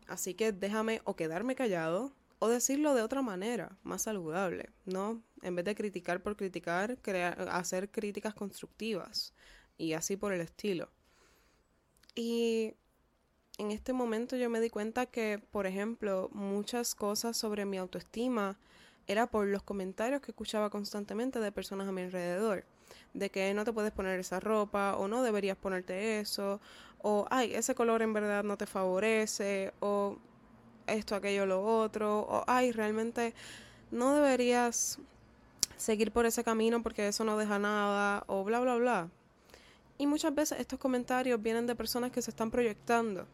Así 0.08 0.34
que 0.34 0.52
déjame 0.52 1.02
o 1.04 1.16
quedarme 1.16 1.56
callado 1.56 2.14
o 2.40 2.48
decirlo 2.48 2.94
de 2.94 3.02
otra 3.02 3.22
manera, 3.22 3.78
más 3.84 4.04
saludable, 4.04 4.70
¿no? 4.86 5.22
En 5.42 5.56
vez 5.56 5.66
de 5.66 5.76
criticar 5.76 6.22
por 6.22 6.36
criticar, 6.36 6.98
crear, 7.02 7.48
hacer 7.50 7.90
críticas 7.90 8.34
constructivas 8.34 9.34
y 9.78 9.94
así 9.94 10.18
por 10.18 10.34
el 10.34 10.42
estilo. 10.42 10.90
Y 12.14 12.74
en 13.58 13.72
este 13.72 13.94
momento 13.94 14.36
yo 14.36 14.50
me 14.50 14.60
di 14.60 14.70
cuenta 14.70 15.06
que, 15.06 15.42
por 15.52 15.66
ejemplo, 15.66 16.30
muchas 16.34 16.94
cosas 16.94 17.38
sobre 17.38 17.66
mi 17.66 17.78
autoestima 17.78 18.58
era 19.08 19.28
por 19.28 19.48
los 19.48 19.64
comentarios 19.64 20.22
que 20.22 20.32
escuchaba 20.32 20.70
constantemente 20.70 21.40
de 21.40 21.52
personas 21.52 21.88
a 21.88 21.92
mi 21.92 22.02
alrededor. 22.02 22.66
De 23.14 23.30
que 23.30 23.54
no 23.54 23.64
te 23.64 23.74
puedes 23.74 23.92
poner 23.92 24.20
esa 24.20 24.40
ropa, 24.40 24.96
o 24.98 25.08
no 25.08 25.24
deberías 25.24 25.58
ponerte 25.58 26.20
eso, 26.20 26.60
o 27.08 27.28
ay, 27.30 27.54
ese 27.54 27.76
color 27.76 28.02
en 28.02 28.14
verdad 28.14 28.44
no 28.44 28.58
te 28.58 28.66
favorece, 28.66 29.72
o 29.80 30.18
esto, 30.88 31.14
aquello, 31.14 31.46
lo 31.46 31.64
otro, 31.64 32.22
o 32.22 32.44
ay, 32.48 32.72
realmente 32.72 33.36
no 33.92 34.16
deberías 34.16 34.98
seguir 35.78 36.12
por 36.12 36.26
ese 36.26 36.44
camino 36.44 36.82
porque 36.82 37.08
eso 37.08 37.24
no 37.24 37.38
deja 37.38 37.60
nada, 37.60 38.24
o 38.26 38.44
bla, 38.44 38.60
bla, 38.60 38.76
bla. 38.78 39.10
Y 40.00 40.08
muchas 40.08 40.34
veces 40.34 40.60
estos 40.60 40.80
comentarios 40.80 41.40
vienen 41.40 41.68
de 41.68 41.76
personas 41.76 42.10
que 42.12 42.24
se 42.24 42.32
están 42.32 42.50
proyectando. 42.50 43.28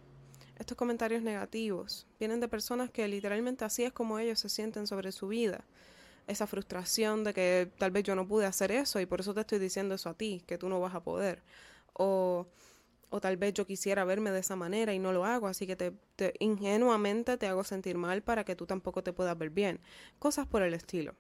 Estos 0.60 0.78
comentarios 0.78 1.22
negativos 1.22 2.06
vienen 2.20 2.42
de 2.42 2.50
personas 2.50 2.90
que 2.90 3.08
literalmente 3.08 3.64
así 3.64 3.86
es 3.86 3.94
como 3.94 4.20
ellos 4.20 4.42
se 4.42 4.50
sienten 4.50 4.86
sobre 4.86 5.14
su 5.14 5.30
vida. 5.30 5.64
Esa 6.28 6.46
frustración 6.46 7.24
de 7.24 7.34
que 7.34 7.72
tal 7.78 7.92
vez 7.92 8.04
yo 8.04 8.16
no 8.16 8.28
pude 8.28 8.48
hacer 8.48 8.70
eso 8.70 9.00
y 9.00 9.06
por 9.06 9.22
eso 9.22 9.34
te 9.34 9.40
estoy 9.40 9.60
diciendo 9.60 9.96
eso 9.96 10.10
a 10.10 10.14
ti, 10.14 10.44
que 10.46 10.58
tú 10.58 10.68
no 10.68 10.82
vas 10.82 10.94
a 10.94 11.00
poder. 11.02 11.42
O, 11.94 12.48
o 13.12 13.22
tal 13.22 13.38
vez 13.38 13.54
yo 13.54 13.68
quisiera 13.68 14.06
verme 14.06 14.32
de 14.32 14.40
esa 14.40 14.56
manera 14.56 14.94
y 14.94 15.00
no 15.00 15.12
lo 15.12 15.26
hago, 15.26 15.48
así 15.48 15.68
que 15.68 15.76
te, 15.76 15.92
te 16.16 16.34
ingenuamente 16.40 17.38
te 17.38 17.46
hago 17.46 17.64
sentir 17.64 17.98
mal 17.98 18.24
para 18.24 18.44
que 18.46 18.56
tú 18.56 18.66
tampoco 18.66 19.04
te 19.04 19.14
puedas 19.14 19.38
ver 19.38 19.52
bien. 19.52 19.80
Cosas 20.18 20.48
por 20.48 20.64
el 20.64 20.74
estilo. 20.74 21.14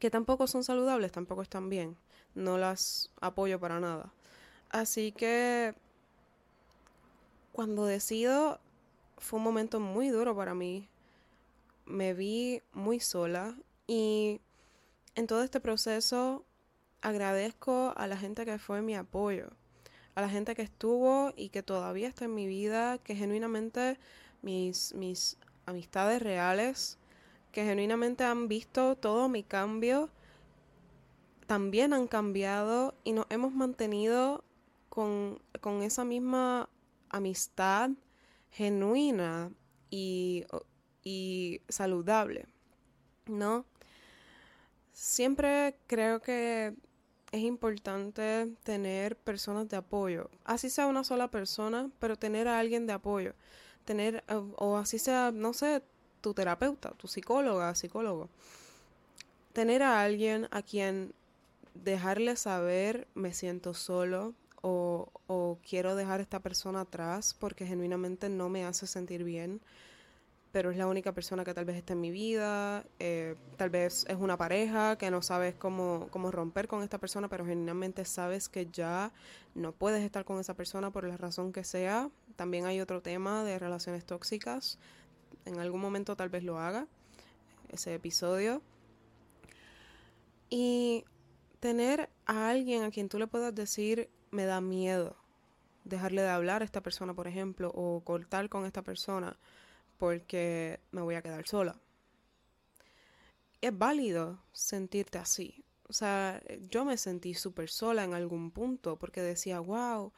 Que 0.00 0.10
tampoco 0.10 0.46
son 0.48 0.64
saludables, 0.64 1.12
tampoco 1.12 1.40
están 1.42 1.70
bien. 1.70 1.96
No 2.34 2.58
las 2.58 3.12
apoyo 3.20 3.60
para 3.60 3.78
nada. 3.78 4.12
Así 4.70 5.12
que 5.12 5.74
cuando 7.52 7.86
decido 7.86 8.58
fue 9.18 9.38
un 9.38 9.44
momento 9.44 9.78
muy 9.78 10.08
duro 10.08 10.34
para 10.36 10.54
mí. 10.54 10.88
Me 11.86 12.12
vi 12.12 12.60
muy 12.72 12.98
sola 12.98 13.56
y 13.86 14.40
en 15.14 15.26
todo 15.28 15.44
este 15.44 15.60
proceso 15.60 16.44
agradezco 17.02 17.92
a 17.96 18.06
la 18.06 18.16
gente 18.16 18.44
que 18.44 18.58
fue 18.58 18.82
mi 18.82 18.96
apoyo, 18.96 19.50
a 20.14 20.20
la 20.20 20.28
gente 20.28 20.54
que 20.54 20.62
estuvo 20.62 21.32
y 21.36 21.48
que 21.48 21.62
todavía 21.62 22.08
está 22.08 22.26
en 22.26 22.34
mi 22.34 22.46
vida, 22.46 22.98
que 22.98 23.16
genuinamente 23.16 23.98
mis, 24.42 24.94
mis 24.94 25.38
amistades 25.66 26.22
reales, 26.22 26.98
que 27.52 27.64
genuinamente 27.64 28.24
han 28.24 28.48
visto 28.48 28.96
todo 28.96 29.28
mi 29.28 29.42
cambio, 29.42 30.10
también 31.46 31.92
han 31.92 32.06
cambiado 32.06 32.94
y 33.04 33.12
nos 33.12 33.26
hemos 33.30 33.52
mantenido 33.52 34.44
con, 34.88 35.40
esa 35.82 36.04
misma 36.04 36.68
amistad 37.08 37.90
genuina 38.50 39.50
y, 39.90 40.44
y 41.02 41.60
saludable, 41.68 42.46
¿no? 43.26 43.64
Siempre 44.92 45.76
creo 45.86 46.20
que 46.20 46.74
es 47.34 47.40
importante 47.40 48.48
tener 48.62 49.16
personas 49.16 49.68
de 49.68 49.76
apoyo, 49.76 50.30
así 50.44 50.70
sea 50.70 50.86
una 50.86 51.02
sola 51.02 51.28
persona, 51.28 51.90
pero 51.98 52.16
tener 52.16 52.46
a 52.46 52.60
alguien 52.60 52.86
de 52.86 52.92
apoyo, 52.92 53.34
tener, 53.84 54.22
o 54.56 54.76
así 54.76 55.00
sea, 55.00 55.32
no 55.32 55.52
sé, 55.52 55.82
tu 56.20 56.32
terapeuta, 56.32 56.92
tu 56.92 57.08
psicóloga, 57.08 57.74
psicólogo, 57.74 58.28
tener 59.52 59.82
a 59.82 60.00
alguien 60.00 60.46
a 60.52 60.62
quien 60.62 61.12
dejarle 61.74 62.36
saber 62.36 63.08
me 63.14 63.34
siento 63.34 63.74
solo, 63.74 64.32
o, 64.62 65.58
quiero 65.68 65.96
dejar 65.96 66.20
a 66.20 66.22
esta 66.22 66.38
persona 66.38 66.82
atrás 66.82 67.34
porque 67.38 67.66
genuinamente 67.66 68.28
no 68.28 68.48
me 68.48 68.64
hace 68.64 68.86
sentir 68.86 69.24
bien, 69.24 69.60
pero 70.54 70.70
es 70.70 70.76
la 70.76 70.86
única 70.86 71.10
persona 71.10 71.44
que 71.44 71.52
tal 71.52 71.64
vez 71.64 71.74
está 71.74 71.94
en 71.94 72.00
mi 72.00 72.12
vida, 72.12 72.84
eh, 73.00 73.34
tal 73.56 73.70
vez 73.70 74.06
es 74.08 74.16
una 74.16 74.36
pareja 74.36 74.96
que 74.96 75.10
no 75.10 75.20
sabes 75.20 75.56
cómo, 75.56 76.06
cómo 76.12 76.30
romper 76.30 76.68
con 76.68 76.84
esta 76.84 76.98
persona, 76.98 77.26
pero 77.26 77.44
genuinamente 77.44 78.04
sabes 78.04 78.48
que 78.48 78.66
ya 78.66 79.10
no 79.56 79.72
puedes 79.72 80.04
estar 80.04 80.24
con 80.24 80.38
esa 80.38 80.54
persona 80.54 80.92
por 80.92 81.08
la 81.08 81.16
razón 81.16 81.52
que 81.52 81.64
sea. 81.64 82.08
También 82.36 82.66
hay 82.66 82.80
otro 82.80 83.02
tema 83.02 83.42
de 83.42 83.58
relaciones 83.58 84.04
tóxicas, 84.04 84.78
en 85.44 85.58
algún 85.58 85.80
momento 85.80 86.14
tal 86.14 86.28
vez 86.28 86.44
lo 86.44 86.60
haga, 86.60 86.86
ese 87.70 87.92
episodio. 87.92 88.62
Y 90.50 91.04
tener 91.58 92.10
a 92.26 92.50
alguien 92.50 92.84
a 92.84 92.92
quien 92.92 93.08
tú 93.08 93.18
le 93.18 93.26
puedas 93.26 93.52
decir, 93.56 94.08
me 94.30 94.44
da 94.44 94.60
miedo 94.60 95.16
dejarle 95.82 96.22
de 96.22 96.28
hablar 96.28 96.62
a 96.62 96.64
esta 96.64 96.80
persona, 96.80 97.12
por 97.12 97.26
ejemplo, 97.26 97.72
o 97.74 98.02
cortar 98.04 98.48
con 98.48 98.66
esta 98.66 98.82
persona 98.82 99.36
porque 99.98 100.80
me 100.90 101.02
voy 101.02 101.14
a 101.14 101.22
quedar 101.22 101.46
sola. 101.46 101.76
Es 103.60 103.76
válido 103.76 104.42
sentirte 104.52 105.18
así. 105.18 105.64
O 105.88 105.92
sea, 105.92 106.42
yo 106.70 106.84
me 106.84 106.96
sentí 106.96 107.34
súper 107.34 107.70
sola 107.70 108.04
en 108.04 108.14
algún 108.14 108.50
punto 108.50 108.96
porque 108.96 109.20
decía, 109.20 109.60
wow, 109.60 110.12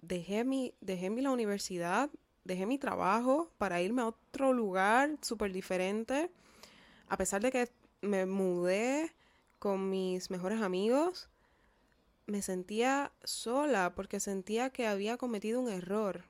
dejé 0.00 0.44
mi, 0.44 0.74
dejé 0.80 1.10
mi 1.10 1.20
la 1.20 1.30
universidad, 1.30 2.10
dejé 2.44 2.66
mi 2.66 2.78
trabajo 2.78 3.50
para 3.58 3.80
irme 3.82 4.02
a 4.02 4.08
otro 4.08 4.52
lugar 4.52 5.18
súper 5.22 5.52
diferente. 5.52 6.30
A 7.08 7.16
pesar 7.16 7.42
de 7.42 7.50
que 7.50 7.68
me 8.00 8.26
mudé 8.26 9.12
con 9.58 9.90
mis 9.90 10.30
mejores 10.30 10.60
amigos, 10.62 11.28
me 12.26 12.42
sentía 12.42 13.12
sola 13.24 13.94
porque 13.94 14.20
sentía 14.20 14.70
que 14.70 14.86
había 14.86 15.16
cometido 15.16 15.60
un 15.60 15.68
error 15.68 16.24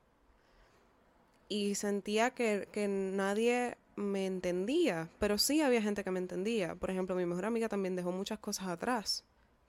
y 1.49 1.75
sentía 1.75 2.31
que, 2.31 2.69
nadie 2.89 3.77
me 3.97 4.27
entendía, 4.27 5.11
pero 5.19 5.39
sí 5.39 5.61
había 5.61 5.83
gente 5.83 6.05
que 6.05 6.11
me 6.11 6.21
entendía. 6.21 6.75
Por 6.75 6.91
ejemplo, 6.91 7.17
mi 7.17 7.27
mejor 7.27 7.47
amiga 7.47 7.69
también 7.69 7.97
dejó 7.97 8.13
muchas 8.13 8.39
cosas 8.39 8.69
atrás 8.69 9.25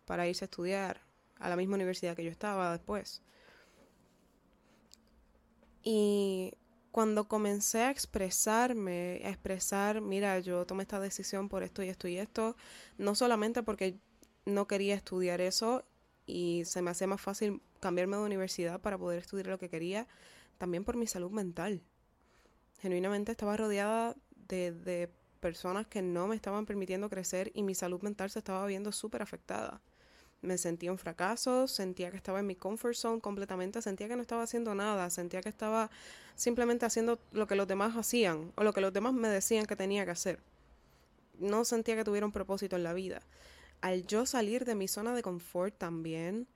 para 0.05 0.27
irse 0.27 0.43
a 0.43 0.47
estudiar 0.47 1.01
a 1.39 1.49
la 1.49 1.55
misma 1.55 1.75
universidad 1.75 2.15
que 2.15 2.23
yo 2.23 2.31
estaba 2.31 2.71
después. 2.73 3.21
Y 5.81 6.53
cuando 6.91 7.27
comencé 7.27 7.79
a 7.83 7.91
expresarme, 7.91 9.21
a 9.23 9.29
expresar, 9.29 10.01
mira, 10.01 10.39
yo 10.39 10.65
tomé 10.65 10.83
esta 10.83 10.99
decisión 10.99 11.47
por 11.47 11.63
esto 11.63 11.81
y 11.81 11.89
esto 11.89 12.07
y 12.07 12.17
esto, 12.17 12.55
no 12.97 13.15
solamente 13.15 13.63
porque 13.63 13.97
no 14.45 14.67
quería 14.67 14.95
estudiar 14.95 15.41
eso 15.41 15.85
y 16.25 16.63
se 16.65 16.81
me 16.81 16.91
hacía 16.91 17.07
más 17.07 17.21
fácil 17.21 17.61
cambiarme 17.79 18.17
de 18.17 18.23
universidad 18.23 18.81
para 18.81 18.97
poder 18.97 19.19
estudiar 19.19 19.47
lo 19.47 19.59
que 19.59 19.69
quería, 19.69 20.07
también 20.59 20.83
por 20.83 20.95
mi 20.95 21.07
salud 21.07 21.31
mental. 21.31 21.81
Genuinamente 22.79 23.31
estaba 23.31 23.57
rodeada 23.57 24.15
de, 24.47 24.71
de 24.71 25.09
personas 25.39 25.87
que 25.87 26.03
no 26.03 26.27
me 26.27 26.35
estaban 26.35 26.67
permitiendo 26.67 27.09
crecer 27.09 27.49
y 27.55 27.63
mi 27.63 27.73
salud 27.73 28.03
mental 28.03 28.29
se 28.29 28.37
estaba 28.37 28.63
viendo 28.67 28.91
súper 28.91 29.23
afectada. 29.23 29.81
Me 30.41 30.59
sentía 30.59 30.91
un 30.91 30.99
fracaso, 30.99 31.67
sentía 31.67 32.11
que 32.11 32.17
estaba 32.17 32.39
en 32.39 32.45
mi 32.45 32.55
comfort 32.55 32.93
zone 32.93 33.21
completamente, 33.21 33.81
sentía 33.81 34.07
que 34.07 34.15
no 34.15 34.21
estaba 34.21 34.43
haciendo 34.43 34.75
nada, 34.75 35.09
sentía 35.09 35.41
que 35.41 35.49
estaba 35.49 35.89
simplemente 36.35 36.85
haciendo 36.85 37.19
lo 37.31 37.47
que 37.47 37.55
los 37.55 37.67
demás 37.67 37.97
hacían 37.97 38.53
o 38.55 38.63
lo 38.63 38.71
que 38.71 38.81
los 38.81 38.93
demás 38.93 39.13
me 39.13 39.29
decían 39.29 39.65
que 39.65 39.75
tenía 39.75 40.05
que 40.05 40.11
hacer. 40.11 40.39
No 41.39 41.65
sentía 41.65 41.95
que 41.95 42.03
tuviera 42.03 42.27
un 42.27 42.31
propósito 42.31 42.75
en 42.75 42.83
la 42.83 42.93
vida 42.93 43.21
al 43.81 44.05
yo 44.05 44.25
salir 44.25 44.65
de 44.65 44.75
mi 44.75 44.87
zona 44.87 45.13
de 45.13 45.21
confort 45.21 45.77
también, 45.77 46.47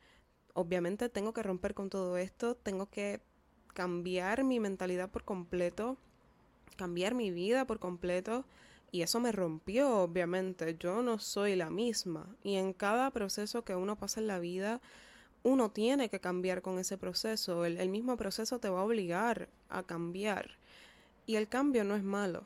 obviamente 0.53 1.09
tengo 1.09 1.33
que 1.33 1.43
romper 1.43 1.73
con 1.73 1.89
todo 1.89 2.17
esto, 2.17 2.55
tengo 2.55 2.89
que 2.89 3.21
cambiar 3.73 4.43
mi 4.43 4.59
mentalidad 4.59 5.09
por 5.09 5.23
completo, 5.23 5.97
cambiar 6.75 7.15
mi 7.15 7.31
vida 7.31 7.65
por 7.65 7.79
completo. 7.79 8.45
Y 8.91 9.01
eso 9.01 9.19
me 9.19 9.31
rompió, 9.31 9.97
obviamente. 9.97 10.77
Yo 10.79 11.01
no 11.01 11.17
soy 11.17 11.55
la 11.55 11.69
misma. 11.69 12.27
Y 12.43 12.55
en 12.55 12.73
cada 12.73 13.09
proceso 13.11 13.63
que 13.63 13.75
uno 13.75 13.95
pasa 13.97 14.19
en 14.19 14.27
la 14.27 14.39
vida, 14.39 14.81
uno 15.41 15.71
tiene 15.71 16.09
que 16.09 16.19
cambiar 16.19 16.61
con 16.61 16.77
ese 16.79 16.97
proceso. 16.97 17.65
El, 17.65 17.89
mismo 17.89 18.17
proceso 18.17 18.59
te 18.59 18.69
va 18.69 18.81
a 18.81 18.85
obligar 18.85 19.49
a 19.69 19.83
cambiar. 19.83 20.51
Y 21.25 21.35
el 21.35 21.47
cambio 21.47 21.83
no 21.83 21.95
es 21.95 22.03
malo. 22.03 22.43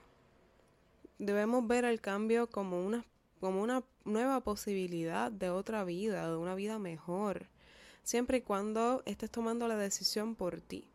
Debemos 1.19 1.67
ver 1.67 1.83
el 1.85 1.99
cambio 1.99 2.47
como 2.47 2.85
una 2.85 3.05
como 3.39 3.61
una 3.61 3.83
nueva 4.03 4.41
posibilidad 4.41 5.31
de 5.31 5.49
otra 5.49 5.83
vida, 5.83 6.29
de 6.29 6.37
una 6.37 6.55
vida 6.55 6.79
mejor, 6.79 7.47
siempre 8.03 8.37
y 8.39 8.41
cuando 8.41 9.03
estés 9.05 9.29
tomando 9.29 9.67
la 9.67 9.75
decisión 9.75 10.35
por 10.35 10.59
ti. 10.61 10.89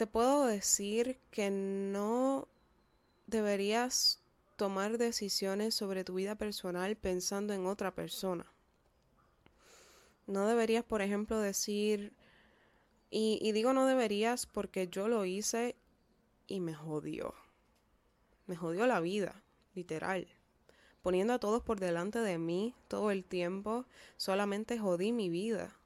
Te 0.00 0.06
puedo 0.06 0.46
decir 0.46 1.18
que 1.30 1.50
no 1.50 2.48
deberías 3.26 4.22
tomar 4.56 4.96
decisiones 4.96 5.74
sobre 5.74 6.04
tu 6.04 6.14
vida 6.14 6.36
personal 6.36 6.96
pensando 6.96 7.52
en 7.52 7.66
otra 7.66 7.94
persona. 7.94 8.46
No 10.26 10.48
deberías, 10.48 10.84
por 10.84 11.02
ejemplo, 11.02 11.38
decir, 11.38 12.14
Y, 13.10 13.52
digo 13.52 13.74
no 13.74 13.84
deberías 13.84 14.46
porque 14.46 14.88
yo 14.88 15.06
lo 15.06 15.26
hice 15.26 15.76
y 16.46 16.60
me 16.60 16.72
jodió. 16.72 17.34
Me 18.46 18.56
jodió 18.56 18.86
la 18.86 19.00
vida, 19.00 19.42
literal. 19.74 20.28
Poniendo 21.02 21.34
a 21.34 21.40
todos 21.40 21.62
por 21.62 21.78
delante 21.78 22.20
de 22.20 22.38
mí 22.38 22.74
todo 22.88 23.10
el 23.10 23.22
tiempo, 23.22 23.84
solamente 24.16 24.78
jodí 24.78 25.12
mi 25.12 25.28
vida. 25.28 25.76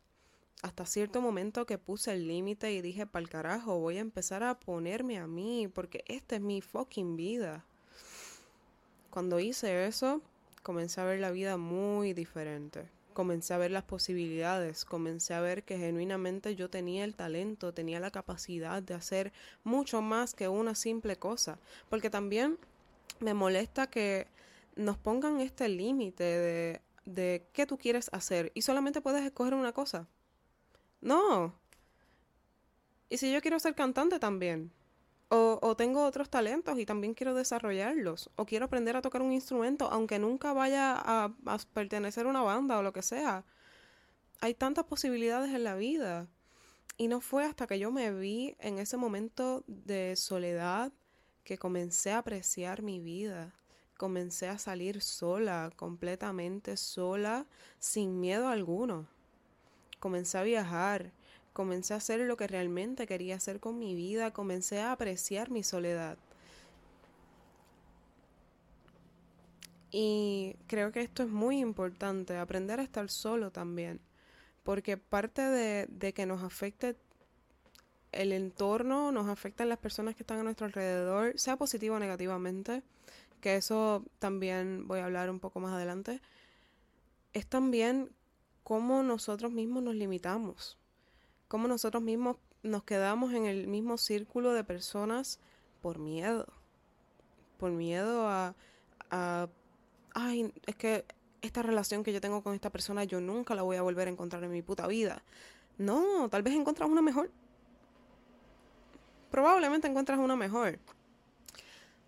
Hasta 0.64 0.87
cierto 0.87 1.21
momento 1.21 1.66
que 1.66 1.76
puse 1.76 2.14
el 2.14 2.26
límite 2.26 2.73
y 2.73 2.80
dije, 2.80 3.04
pa'l 3.06 3.28
carajo, 3.28 3.78
voy 3.80 3.99
a 3.99 4.00
empezar 4.00 4.42
a 4.42 4.59
ponerme 4.59 5.18
a 5.18 5.26
mí, 5.26 5.68
porque 5.68 6.02
esta 6.06 6.37
es 6.37 6.40
mi 6.40 6.62
fucking 6.62 7.16
vida. 7.16 7.66
Cuando 9.11 9.40
hice 9.40 9.87
eso, 9.87 10.23
comencé 10.62 11.02
a 11.02 11.04
ver 11.04 11.21
la 11.21 11.33
vida 11.33 11.59
muy 11.59 12.14
diferente 12.14 12.88
comencé 13.12 13.54
a 13.54 13.59
ver 13.59 13.71
las 13.71 13.85
posibilidades, 13.85 14.85
comencé 14.85 15.35
a 15.35 15.40
ver 15.40 15.62
que 15.62 15.78
genuinamente 15.78 16.56
yo 16.56 16.68
tenía 16.68 17.04
el 17.04 17.14
talento, 17.14 17.73
tenía 17.73 18.00
la 18.00 18.11
capacidad 18.11 18.83
de 18.83 18.94
hacer 18.94 19.33
mucho 19.62 20.02
más 20.02 20.35
que 20.35 20.49
una 20.49 20.75
simple 20.75 21.14
cosa, 21.14 21.61
porque 21.90 22.11
también 22.11 22.59
me 23.21 23.33
molesta 23.33 23.87
que 23.87 24.26
nos 24.76 24.99
pongan 24.99 25.40
este 25.40 25.68
límite 25.68 26.25
de, 26.25 26.80
de 27.04 27.47
qué 27.52 27.66
tú 27.66 27.78
quieres 27.78 28.11
hacer 28.12 28.50
y 28.54 28.62
solamente 28.62 29.00
puedes 29.02 29.25
escoger 29.25 29.54
una 29.54 29.73
cosa. 29.73 30.09
No. 31.05 31.55
Y 33.11 33.19
si 33.19 33.31
yo 33.31 33.43
quiero 33.43 33.61
ser 33.61 33.75
cantante 33.75 34.19
también, 34.19 34.73
o, 35.29 35.75
tengo 35.77 36.05
otros 36.05 36.31
talentos 36.31 36.79
y 36.79 36.87
también 36.87 37.13
quiero 37.13 37.35
desarrollarlos. 37.35 38.31
O 38.37 38.47
quiero 38.47 38.67
aprender 38.67 38.97
a 38.97 39.03
tocar 39.03 39.21
un 39.21 39.33
instrumento, 39.33 39.89
aunque 39.91 40.19
nunca 40.19 40.53
vaya 40.53 40.95
a, 40.97 41.35
pertenecer 41.75 42.27
a 42.27 42.31
una 42.31 42.43
banda 42.43 42.79
o 42.79 42.83
lo 42.83 42.93
que 42.93 43.03
sea. 43.03 43.45
Hay 44.41 44.55
tantas 44.55 44.85
posibilidades 44.85 45.53
en 45.53 45.65
la 45.65 45.75
vida. 45.75 46.29
Y 46.97 47.09
no 47.09 47.21
fue 47.21 47.45
hasta 47.45 47.67
que 47.67 47.79
yo 47.79 47.91
me 47.91 48.13
vi 48.13 48.57
en 48.59 48.79
ese 48.79 48.97
momento 48.97 49.65
de 49.67 50.17
soledad 50.17 50.93
que 51.43 51.59
comencé 51.59 52.13
a 52.13 52.19
apreciar 52.19 52.83
mi 52.83 53.01
vida. 53.01 53.53
Comencé 53.99 54.49
a 54.49 54.59
salir 54.59 55.03
sola, 55.03 55.71
completamente 55.77 56.77
sola, 56.77 57.47
sin 57.79 58.21
miedo 58.21 58.49
alguno. 58.49 59.09
Comencé 60.05 60.37
a 60.37 60.43
viajar 60.43 61.13
Comencé 61.55 61.95
a 61.95 61.99
hacer 61.99 62.19
lo 62.19 62.37
que 62.37 62.49
realmente 62.49 63.07
quería 63.07 63.37
hacer 63.37 63.61
con 63.61 63.79
mi 63.79 63.95
vida, 63.95 64.33
comencé 64.33 64.81
a 64.81 64.91
apreciar 64.91 65.53
mi 65.53 65.63
soledad. 65.63 66.19
Y 69.93 70.57
creo 70.67 70.91
que 70.91 71.01
esto 71.01 71.23
es 71.23 71.29
muy 71.29 71.61
importante, 71.61 72.37
aprender 72.37 72.81
a 72.81 72.83
estar 72.83 73.09
solo 73.09 73.53
también, 73.53 74.01
porque 74.65 74.97
parte 74.97 75.43
de, 75.43 76.13
que 76.13 76.27
nos 76.27 76.43
afecte 76.43 76.97
el 78.11 78.33
entorno, 78.33 79.13
nos 79.13 79.29
afectan 79.29 79.69
las 79.69 79.79
personas 79.79 80.17
que 80.17 80.25
están 80.25 80.41
a 80.41 80.43
nuestro 80.43 80.67
alrededor, 80.67 81.39
sea 81.39 81.57
positivo 81.57 81.95
o 81.95 82.01
negativamente, 82.01 82.83
que 83.41 83.55
eso 83.55 84.05
también 84.19 84.89
voy 84.89 84.99
a 84.99 85.05
hablar 85.05 85.31
un 85.31 85.39
poco 85.39 85.61
más 85.61 85.73
adelante, 85.73 86.21
es 87.33 87.47
también 87.47 88.11
cómo 88.64 89.04
nosotros 89.04 89.52
mismos 89.52 89.85
nos 89.85 89.94
limitamos 89.94 90.78
cómo 91.54 91.68
nosotros 91.68 92.02
mismos 92.02 92.37
nos 92.64 92.83
quedamos 92.83 93.33
en 93.33 93.47
el 93.47 93.68
mismo 93.68 93.97
círculo 93.97 94.52
de 94.54 94.64
personas 94.64 95.38
por 95.80 96.00
miedo. 96.00 96.47
Por 97.59 97.71
miedo 97.71 98.26
a, 98.26 98.56
a, 99.11 99.49
ay, 100.14 100.52
es 100.66 100.75
que 100.75 101.04
esta 101.42 101.62
relación 101.62 102.02
que 102.02 102.12
yo 102.12 102.21
tengo 102.21 102.42
con 102.42 102.54
esta 102.54 102.71
persona 102.71 103.04
yo 103.04 103.21
nunca 103.21 103.54
la 103.54 103.62
voy 103.62 103.76
a 103.76 103.83
volver 103.83 104.09
a 104.09 104.11
encontrar 104.11 104.42
en 104.42 104.50
mi 104.50 104.62
puta 104.62 104.88
vida. 104.88 105.23
No, 105.78 106.28
tal 106.28 106.42
vez 106.42 106.54
encuentras 106.54 106.88
una 106.88 107.02
mejor. 107.02 107.30
Probablemente 109.31 109.87
encuentras 109.87 110.18
una 110.18 110.35
mejor. 110.35 110.81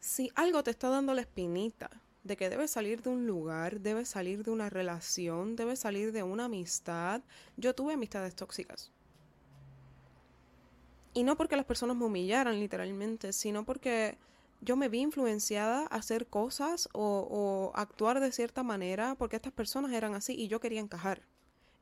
Si 0.01 0.33
algo 0.35 0.65
te 0.65 0.73
está 0.73 0.89
dando 0.89 1.15
la 1.15 1.21
espinita 1.21 1.91
de 2.27 2.37
que 2.37 2.51
debes 2.51 2.71
salir 2.71 3.03
de 3.03 3.11
un 3.11 3.27
lugar, 3.27 3.81
debes 3.81 4.09
salir 4.09 4.45
de 4.45 4.51
una 4.51 4.69
relación, 4.69 5.55
debes 5.55 5.79
salir 5.79 6.13
de 6.13 6.23
una 6.23 6.47
amistad. 6.47 7.23
Yo 7.57 7.75
tuve 7.75 7.95
amistades 7.95 8.35
tóxicas. 8.35 8.91
Y 11.15 11.23
no 11.23 11.37
porque 11.37 11.57
las 11.57 11.65
personas 11.65 11.97
me 11.97 12.05
humillaran 12.05 12.59
literalmente, 12.59 13.33
sino 13.33 13.65
porque 13.65 14.19
yo 14.61 14.77
me 14.77 14.89
vi 14.89 15.01
influenciada 15.01 15.83
a 15.83 15.97
hacer 15.97 16.27
cosas 16.27 16.89
o, 16.93 17.73
actuar 17.75 18.21
de 18.21 18.33
cierta 18.33 18.63
manera 18.63 19.15
porque 19.15 19.37
estas 19.37 19.53
personas 19.53 19.93
eran 19.93 20.15
así 20.15 20.35
y 20.35 20.49
yo 20.49 20.61
quería 20.61 20.81
encajar. 20.81 21.23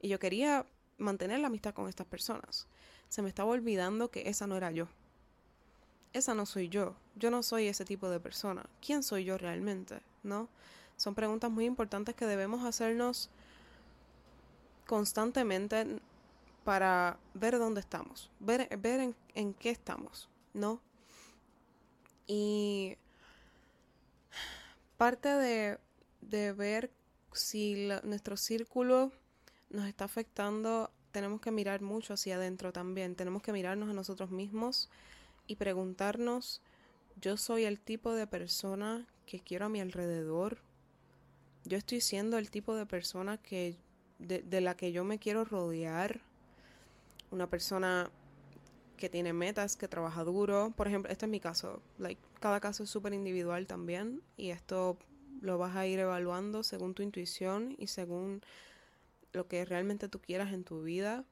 Y 0.01 0.09
yo 0.09 0.19
quería 0.19 0.67
mantener 0.99 1.41
la 1.41 1.47
amistad 1.47 1.73
con 1.75 1.89
estas 1.89 2.07
personas. 2.07 2.69
Se 3.09 3.23
me 3.23 3.29
estaba 3.29 3.51
olvidando 3.51 4.11
que 4.11 4.29
esa 4.29 4.47
no 4.47 4.57
era 4.57 4.71
yo. 4.71 4.89
Esa 6.13 6.35
no 6.35 6.47
soy 6.47 6.69
yo. 6.69 6.95
Yo 7.17 7.31
no 7.31 7.43
soy 7.43 7.67
ese 7.67 7.85
tipo 7.85 8.11
de 8.11 8.21
persona. 8.21 8.67
¿Quién 8.85 9.03
soy 9.03 9.25
yo 9.25 9.39
realmente? 9.39 10.01
¿No? 10.25 10.49
Son 10.97 11.15
preguntas 11.15 11.51
muy 11.51 11.65
importantes 11.65 12.15
que 12.15 12.27
debemos 12.27 12.65
hacernos 12.65 13.31
constantemente 14.87 16.01
para 16.65 17.19
ver 17.35 17.59
dónde 17.59 17.81
estamos, 17.81 18.31
ver, 18.41 18.69
ver 18.79 19.15
en, 19.35 19.55
qué 19.55 19.71
estamos, 19.71 20.29
¿no? 20.55 20.81
Y 22.27 22.97
parte 24.97 25.29
de, 25.29 25.79
ver 26.53 26.91
si 27.33 27.89
nuestro 28.03 28.37
círculo 28.37 29.13
nos 29.69 29.87
está 29.87 30.07
afectando, 30.07 30.91
tenemos 31.13 31.41
que 31.41 31.51
mirar 31.51 31.83
mucho 31.83 32.15
hacia 32.15 32.37
adentro 32.37 32.73
también, 32.73 33.15
tenemos 33.15 33.43
que 33.43 33.53
mirarnos 33.53 33.91
a 33.91 33.93
nosotros 33.93 34.31
mismos 34.31 34.89
y 35.47 35.57
preguntarnos, 35.57 36.63
yo 37.21 37.37
soy 37.37 37.65
el 37.65 37.79
tipo 37.79 38.13
de 38.13 38.27
persona 38.27 39.07
que 39.27 39.41
quiero 39.41 39.67
a 39.67 39.69
mi 39.69 39.81
alrededor, 39.81 40.59
yo 41.65 41.79
estoy 41.79 42.01
siendo 42.01 42.39
el 42.39 42.51
tipo 42.51 42.75
de 42.75 42.87
persona 42.87 43.39
que 43.39 43.77
de, 44.19 44.43
de 44.43 44.61
la 44.61 44.77
que 44.77 44.93
yo 44.93 45.05
me 45.05 45.19
quiero 45.19 45.45
rodear, 45.45 46.21
una 47.31 47.49
persona 47.49 48.11
que 48.97 49.09
tiene 49.09 49.33
metas, 49.33 49.77
que 49.77 49.89
trabaja 49.89 50.25
duro. 50.25 50.73
Por 50.77 50.89
ejemplo, 50.89 51.11
este 51.11 51.27
es 51.27 51.31
mi 51.31 51.41
caso. 51.41 51.83
Like, 51.99 52.21
cada 52.41 52.61
caso 52.61 52.85
es 52.85 52.91
súper 52.91 53.13
individual 53.13 53.67
también 53.67 54.23
y 54.37 54.51
esto 54.51 54.97
lo 55.41 55.59
vas 55.59 55.77
a 55.77 55.87
ir 55.87 55.99
evaluando 55.99 56.63
según 56.63 56.95
tu 56.95 57.03
intuición 57.03 57.75
y 57.79 57.89
según 57.89 58.43
lo 59.33 59.47
que 59.49 59.65
realmente 59.65 60.09
tú 60.09 60.21
quieras 60.21 60.53
en 60.53 60.65
tu 60.65 60.83
vida. 60.83 61.25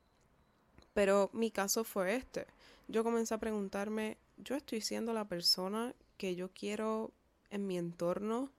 Pero 0.93 1.31
mi 1.33 1.51
caso 1.51 1.85
fue 1.85 2.17
este. 2.17 2.47
Yo 2.89 3.05
comencé 3.05 3.35
a 3.35 3.39
preguntarme, 3.39 4.19
¿yo 4.37 4.57
estoy 4.57 4.81
siendo 4.81 5.13
la 5.15 5.27
persona 5.27 5.95
que 6.19 6.35
yo 6.35 6.51
quiero 6.51 7.13
en 7.53 7.67
mi 7.67 7.79
entorno? 7.79 8.51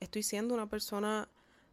¿Estoy 0.00 0.22
siendo 0.22 0.54
una 0.54 0.70
persona 0.70 1.28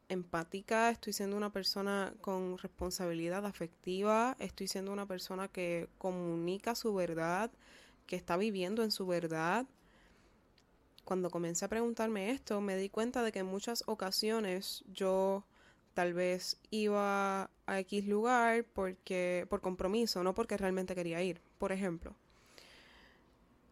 empática, 0.09 0.89
estoy 0.89 1.13
siendo 1.13 1.37
una 1.37 1.51
persona 1.51 2.13
con 2.21 2.57
responsabilidad 2.57 3.45
afectiva, 3.45 4.35
estoy 4.39 4.67
siendo 4.67 4.91
una 4.91 5.05
persona 5.05 5.47
que 5.47 5.89
comunica 5.97 6.75
su 6.75 6.93
verdad, 6.93 7.51
que 8.05 8.15
está 8.15 8.37
viviendo 8.37 8.83
en 8.83 8.91
su 8.91 9.07
verdad. 9.07 9.65
Cuando 11.03 11.29
comencé 11.29 11.65
a 11.65 11.69
preguntarme 11.69 12.31
esto, 12.31 12.61
me 12.61 12.77
di 12.77 12.89
cuenta 12.89 13.23
de 13.23 13.31
que 13.31 13.39
en 13.39 13.45
muchas 13.45 13.83
ocasiones 13.87 14.83
yo 14.87 15.45
tal 15.93 16.13
vez 16.13 16.59
iba 16.71 17.49
a 17.65 17.79
X 17.79 18.07
lugar 18.07 18.65
porque 18.73 19.45
por 19.49 19.61
compromiso, 19.61 20.23
no 20.23 20.33
porque 20.33 20.57
realmente 20.57 20.95
quería 20.95 21.21
ir. 21.21 21.41
Por 21.57 21.71
ejemplo, 21.71 22.15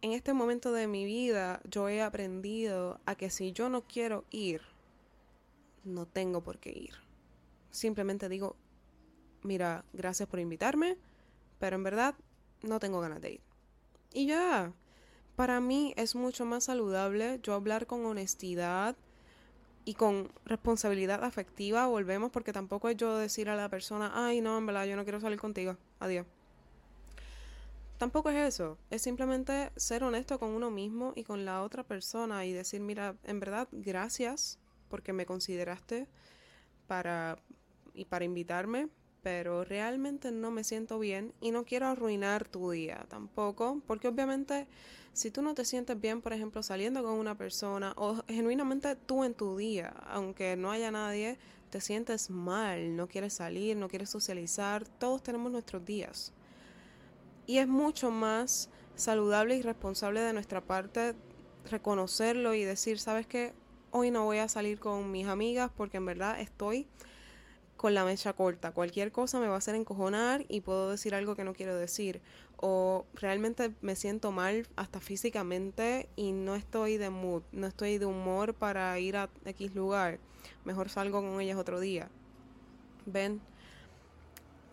en 0.04 0.12
este 0.12 0.34
momento 0.34 0.70
de 0.70 0.86
mi 0.86 1.06
vida 1.06 1.62
yo 1.64 1.88
he 1.88 2.02
aprendido 2.02 3.00
a 3.06 3.14
que 3.14 3.30
si 3.30 3.52
yo 3.52 3.70
no 3.70 3.86
quiero 3.86 4.26
ir, 4.30 4.60
no 5.82 6.04
tengo 6.04 6.42
por 6.42 6.58
qué 6.58 6.72
ir. 6.72 6.92
Simplemente 7.70 8.28
digo, 8.28 8.54
mira, 9.42 9.82
gracias 9.94 10.28
por 10.28 10.40
invitarme, 10.40 10.98
pero 11.58 11.76
en 11.76 11.84
verdad 11.84 12.14
no 12.60 12.80
tengo 12.80 13.00
ganas 13.00 13.22
de 13.22 13.32
ir. 13.32 13.40
Y 14.12 14.26
ya, 14.26 14.74
para 15.36 15.58
mí 15.62 15.94
es 15.96 16.14
mucho 16.14 16.44
más 16.44 16.64
saludable 16.64 17.40
yo 17.42 17.54
hablar 17.54 17.86
con 17.86 18.04
honestidad 18.04 18.96
y 19.86 19.94
con 19.94 20.30
responsabilidad 20.44 21.24
afectiva, 21.24 21.86
volvemos, 21.86 22.30
porque 22.30 22.52
tampoco 22.52 22.90
es 22.90 22.98
yo 22.98 23.16
decir 23.16 23.48
a 23.48 23.56
la 23.56 23.70
persona, 23.70 24.12
ay, 24.14 24.42
no, 24.42 24.58
en 24.58 24.66
verdad, 24.66 24.84
yo 24.84 24.96
no 24.96 25.04
quiero 25.04 25.20
salir 25.20 25.40
contigo, 25.40 25.78
adiós. 25.98 26.26
Tampoco 28.04 28.28
es 28.28 28.36
eso, 28.36 28.76
es 28.90 29.00
simplemente 29.00 29.72
ser 29.76 30.04
honesto 30.04 30.38
con 30.38 30.50
uno 30.50 30.70
mismo 30.70 31.14
y 31.16 31.24
con 31.24 31.46
la 31.46 31.62
otra 31.62 31.84
persona 31.84 32.44
y 32.44 32.52
decir, 32.52 32.82
mira, 32.82 33.16
en 33.24 33.40
verdad, 33.40 33.66
gracias 33.72 34.58
porque 34.90 35.14
me 35.14 35.24
consideraste 35.24 36.06
para 36.86 37.38
y 37.94 38.04
para 38.04 38.26
invitarme, 38.26 38.90
pero 39.22 39.64
realmente 39.64 40.32
no 40.32 40.50
me 40.50 40.64
siento 40.64 40.98
bien 40.98 41.32
y 41.40 41.50
no 41.50 41.64
quiero 41.64 41.86
arruinar 41.86 42.46
tu 42.46 42.72
día 42.72 43.06
tampoco, 43.08 43.80
porque 43.86 44.08
obviamente 44.08 44.66
si 45.14 45.30
tú 45.30 45.40
no 45.40 45.54
te 45.54 45.64
sientes 45.64 45.98
bien, 45.98 46.20
por 46.20 46.34
ejemplo, 46.34 46.62
saliendo 46.62 47.02
con 47.02 47.14
una 47.14 47.38
persona 47.38 47.94
o 47.96 48.22
genuinamente 48.28 48.96
tú 48.96 49.24
en 49.24 49.32
tu 49.32 49.56
día, 49.56 49.94
aunque 50.08 50.56
no 50.56 50.70
haya 50.70 50.90
nadie, 50.90 51.38
te 51.70 51.80
sientes 51.80 52.28
mal, 52.28 52.96
no 52.96 53.08
quieres 53.08 53.32
salir, 53.32 53.78
no 53.78 53.88
quieres 53.88 54.10
socializar, 54.10 54.86
todos 54.86 55.22
tenemos 55.22 55.50
nuestros 55.50 55.82
días. 55.86 56.34
Y 57.46 57.58
es 57.58 57.68
mucho 57.68 58.10
más 58.10 58.70
saludable 58.94 59.56
y 59.56 59.62
responsable 59.62 60.20
de 60.20 60.32
nuestra 60.32 60.60
parte 60.60 61.14
reconocerlo 61.70 62.54
y 62.54 62.64
decir, 62.64 62.98
¿sabes 62.98 63.26
qué? 63.26 63.52
Hoy 63.90 64.10
no 64.10 64.24
voy 64.24 64.38
a 64.38 64.48
salir 64.48 64.78
con 64.78 65.10
mis 65.10 65.26
amigas 65.26 65.70
porque 65.76 65.98
en 65.98 66.06
verdad 66.06 66.40
estoy 66.40 66.86
con 67.76 67.94
la 67.94 68.04
mecha 68.04 68.32
corta. 68.32 68.72
Cualquier 68.72 69.12
cosa 69.12 69.40
me 69.40 69.46
va 69.46 69.54
a 69.54 69.58
hacer 69.58 69.74
encojonar 69.74 70.44
y 70.48 70.60
puedo 70.60 70.90
decir 70.90 71.14
algo 71.14 71.36
que 71.36 71.44
no 71.44 71.54
quiero 71.54 71.76
decir. 71.76 72.20
O 72.56 73.04
realmente 73.14 73.74
me 73.82 73.94
siento 73.94 74.32
mal 74.32 74.66
hasta 74.76 75.00
físicamente 75.00 76.08
y 76.16 76.32
no 76.32 76.54
estoy 76.54 76.96
de 76.96 77.10
mood, 77.10 77.42
no 77.52 77.66
estoy 77.66 77.98
de 77.98 78.06
humor 78.06 78.54
para 78.54 78.98
ir 78.98 79.16
a 79.16 79.28
X 79.44 79.74
lugar. 79.74 80.18
Mejor 80.64 80.88
salgo 80.88 81.20
con 81.20 81.40
ellas 81.40 81.58
otro 81.58 81.78
día. 81.78 82.08
¿Ven? 83.06 83.40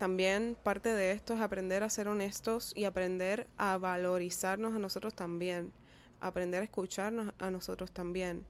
También 0.02 0.56
parte 0.60 0.88
de 0.88 1.12
esto 1.12 1.34
es 1.34 1.40
aprender 1.40 1.84
a 1.84 1.88
ser 1.88 2.08
honestos 2.08 2.72
y 2.74 2.86
aprender 2.86 3.46
a 3.56 3.78
valorizarnos 3.78 4.74
a 4.74 4.80
nosotros 4.80 5.14
también. 5.14 5.72
Aprender 6.20 6.60
a 6.60 6.64
escucharnos 6.64 7.32
a 7.38 7.52
nosotros 7.52 7.92
también. 7.92 8.44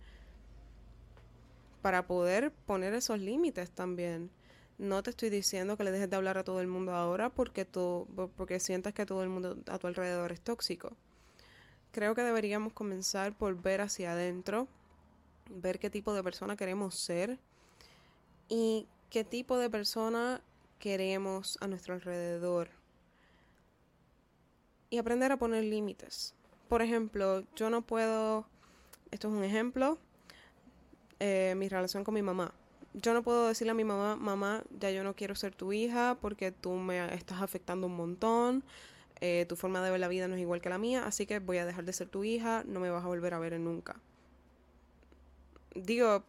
Para 1.82 2.06
poder 2.06 2.52
poner 2.64 2.94
esos 2.94 3.18
límites 3.18 3.70
también 3.70 4.30
no 4.78 5.02
te 5.02 5.10
estoy 5.10 5.28
diciendo 5.28 5.76
que 5.76 5.84
le 5.84 5.90
dejes 5.90 6.08
de 6.08 6.16
hablar 6.16 6.38
a 6.38 6.42
todo 6.42 6.58
el 6.62 6.68
mundo 6.68 6.94
ahora 6.94 7.28
porque, 7.28 7.66
tú, 7.66 8.08
porque 8.38 8.58
sientas 8.58 8.94
que 8.94 9.04
todo 9.04 9.22
el 9.22 9.28
mundo 9.28 9.58
a 9.66 9.78
tu 9.78 9.88
alrededor 9.88 10.32
es 10.32 10.40
tóxico. 10.40 10.96
Creo 11.90 12.14
que 12.14 12.22
deberíamos 12.22 12.72
comenzar 12.72 13.36
por 13.36 13.60
ver 13.60 13.82
hacia 13.82 14.12
adentro, 14.12 14.68
ver 15.50 15.78
qué 15.78 15.90
tipo 15.90 16.14
de 16.14 16.22
persona 16.22 16.56
queremos 16.56 16.94
ser 16.94 17.38
y 18.48 18.88
qué 19.10 19.22
tipo 19.22 19.58
de 19.58 19.68
persona 19.68 20.40
queremos 20.82 21.56
a 21.60 21.68
nuestro 21.68 21.94
alrededor. 21.94 22.68
Y 24.90 24.98
aprender 24.98 25.30
a 25.30 25.38
poner 25.38 25.62
límites. 25.62 26.34
Por 26.68 26.82
ejemplo, 26.82 27.44
yo 27.54 27.70
no 27.70 27.82
puedo, 27.82 28.46
esto 29.12 29.28
es 29.28 29.34
un 29.34 29.44
ejemplo, 29.44 29.96
eh, 31.20 31.54
mi 31.56 31.68
relación 31.68 32.02
con 32.02 32.14
mi 32.14 32.22
mamá 32.22 32.52
yo 32.94 33.14
no 33.14 33.22
puedo 33.22 33.48
decirle 33.48 33.70
a 33.70 33.74
mi 33.74 33.84
mamá, 33.84 34.16
mamá, 34.16 34.64
ya 34.78 34.90
yo 34.90 35.02
no 35.02 35.14
quiero 35.14 35.34
ser 35.34 35.54
tu 35.54 35.72
hija 35.72 36.18
porque 36.20 36.52
tú 36.52 36.72
me 36.72 37.14
estás 37.14 37.40
afectando 37.40 37.86
un 37.86 37.96
montón, 37.96 38.64
eh, 39.20 39.46
tu 39.48 39.56
forma 39.56 39.82
de 39.82 39.90
ver 39.90 40.00
la 40.00 40.08
vida 40.08 40.28
no 40.28 40.34
es 40.34 40.40
igual 40.40 40.60
que 40.60 40.68
la 40.68 40.78
mía, 40.78 41.06
así 41.06 41.26
que 41.26 41.38
voy 41.38 41.58
a 41.58 41.64
dejar 41.64 41.84
de 41.84 41.92
ser 41.92 42.08
tu 42.08 42.24
hija, 42.24 42.64
no 42.66 42.80
me 42.80 42.90
vas 42.90 43.04
a 43.04 43.06
volver 43.06 43.34
a 43.34 43.38
ver 43.38 43.58
nunca. 43.58 43.96
Digo, 45.74 46.24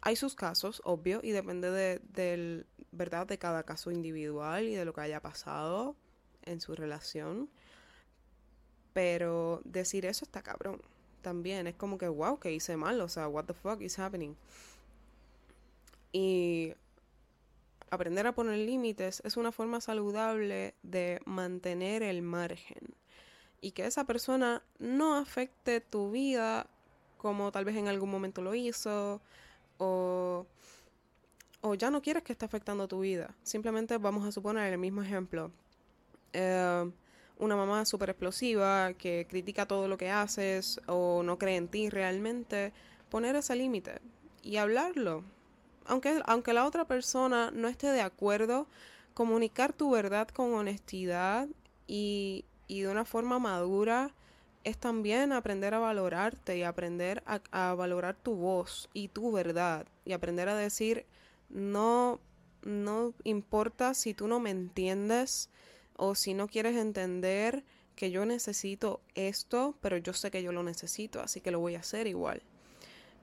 hay 0.00 0.16
sus 0.16 0.34
casos, 0.34 0.82
obvio, 0.84 1.20
y 1.22 1.30
depende 1.30 1.70
de, 1.70 2.00
del, 2.12 2.66
¿verdad? 2.90 3.26
de 3.26 3.38
cada 3.38 3.62
caso 3.62 3.90
individual 3.90 4.68
y 4.68 4.74
de 4.74 4.84
lo 4.84 4.92
que 4.92 5.02
haya 5.02 5.20
pasado 5.20 5.96
en 6.42 6.60
su 6.60 6.74
relación. 6.74 7.50
Pero 8.92 9.62
decir 9.64 10.06
eso 10.06 10.24
está 10.24 10.42
cabrón. 10.42 10.82
También 11.22 11.66
es 11.66 11.74
como 11.76 11.98
que, 11.98 12.08
wow, 12.08 12.38
que 12.38 12.52
hice 12.52 12.76
mal, 12.76 13.00
o 13.00 13.08
sea, 13.08 13.28
what 13.28 13.44
the 13.44 13.54
fuck 13.54 13.80
is 13.80 13.98
happening. 13.98 14.36
Y 16.12 16.74
aprender 17.90 18.26
a 18.26 18.34
poner 18.34 18.58
límites 18.58 19.22
es 19.24 19.36
una 19.36 19.52
forma 19.52 19.80
saludable 19.80 20.74
de 20.82 21.20
mantener 21.26 22.02
el 22.02 22.22
margen 22.22 22.94
y 23.60 23.72
que 23.72 23.86
esa 23.86 24.04
persona 24.04 24.62
no 24.78 25.16
afecte 25.16 25.80
tu 25.80 26.10
vida 26.10 26.66
como 27.16 27.52
tal 27.52 27.64
vez 27.64 27.76
en 27.76 27.88
algún 27.88 28.10
momento 28.10 28.42
lo 28.42 28.54
hizo 28.54 29.22
o, 29.82 30.46
o 31.60 31.74
ya 31.74 31.90
no 31.90 32.02
quieres 32.02 32.22
que 32.22 32.32
esté 32.32 32.44
afectando 32.44 32.86
tu 32.86 33.00
vida. 33.00 33.34
Simplemente 33.42 33.98
vamos 33.98 34.26
a 34.26 34.32
suponer 34.32 34.72
el 34.72 34.78
mismo 34.78 35.02
ejemplo. 35.02 35.50
Eh, 36.32 36.90
una 37.38 37.56
mamá 37.56 37.84
súper 37.84 38.10
explosiva 38.10 38.92
que 38.94 39.26
critica 39.28 39.66
todo 39.66 39.88
lo 39.88 39.98
que 39.98 40.10
haces 40.10 40.80
o 40.86 41.22
no 41.24 41.38
cree 41.38 41.56
en 41.56 41.68
ti 41.68 41.90
realmente, 41.90 42.72
poner 43.10 43.34
ese 43.34 43.56
límite 43.56 44.00
y 44.42 44.56
hablarlo 44.56 45.24
aunque, 45.86 46.22
aunque 46.26 46.52
la 46.52 46.66
otra 46.66 46.84
persona 46.86 47.50
no 47.52 47.68
esté 47.68 47.88
de 47.88 48.00
acuerdo, 48.00 48.66
comunicar 49.14 49.72
tu 49.72 49.90
verdad 49.90 50.28
con 50.28 50.54
honestidad 50.54 51.48
y, 51.86 52.44
y 52.68 52.82
de 52.82 52.88
una 52.88 53.04
forma 53.04 53.38
madura 53.38 54.10
es 54.64 54.78
también 54.78 55.32
aprender 55.32 55.74
a 55.74 55.78
valorarte 55.78 56.56
y 56.56 56.62
aprender 56.62 57.22
a, 57.26 57.74
valorar 57.74 58.16
tu 58.16 58.34
voz 58.34 58.88
y 58.92 59.08
tu 59.08 59.32
verdad 59.32 59.86
y 60.04 60.12
aprender 60.12 60.48
a 60.48 60.56
decir 60.56 61.06
no 61.48 62.20
no 62.62 63.12
importa 63.24 63.94
si 63.94 64.14
tú 64.14 64.28
no 64.28 64.38
me 64.38 64.50
entiendes 64.50 65.50
o 65.96 66.14
si 66.14 66.32
no 66.32 66.46
quieres 66.46 66.76
entender 66.76 67.64
que 67.96 68.10
yo 68.10 68.24
necesito 68.24 69.00
esto, 69.14 69.76
pero 69.80 69.96
yo 69.96 70.12
sé 70.12 70.30
que 70.30 70.42
yo 70.42 70.52
lo 70.52 70.62
necesito, 70.62 71.20
así 71.20 71.40
que 71.40 71.50
lo 71.50 71.58
voy 71.58 71.74
a 71.74 71.80
hacer 71.80 72.06
igual. 72.06 72.42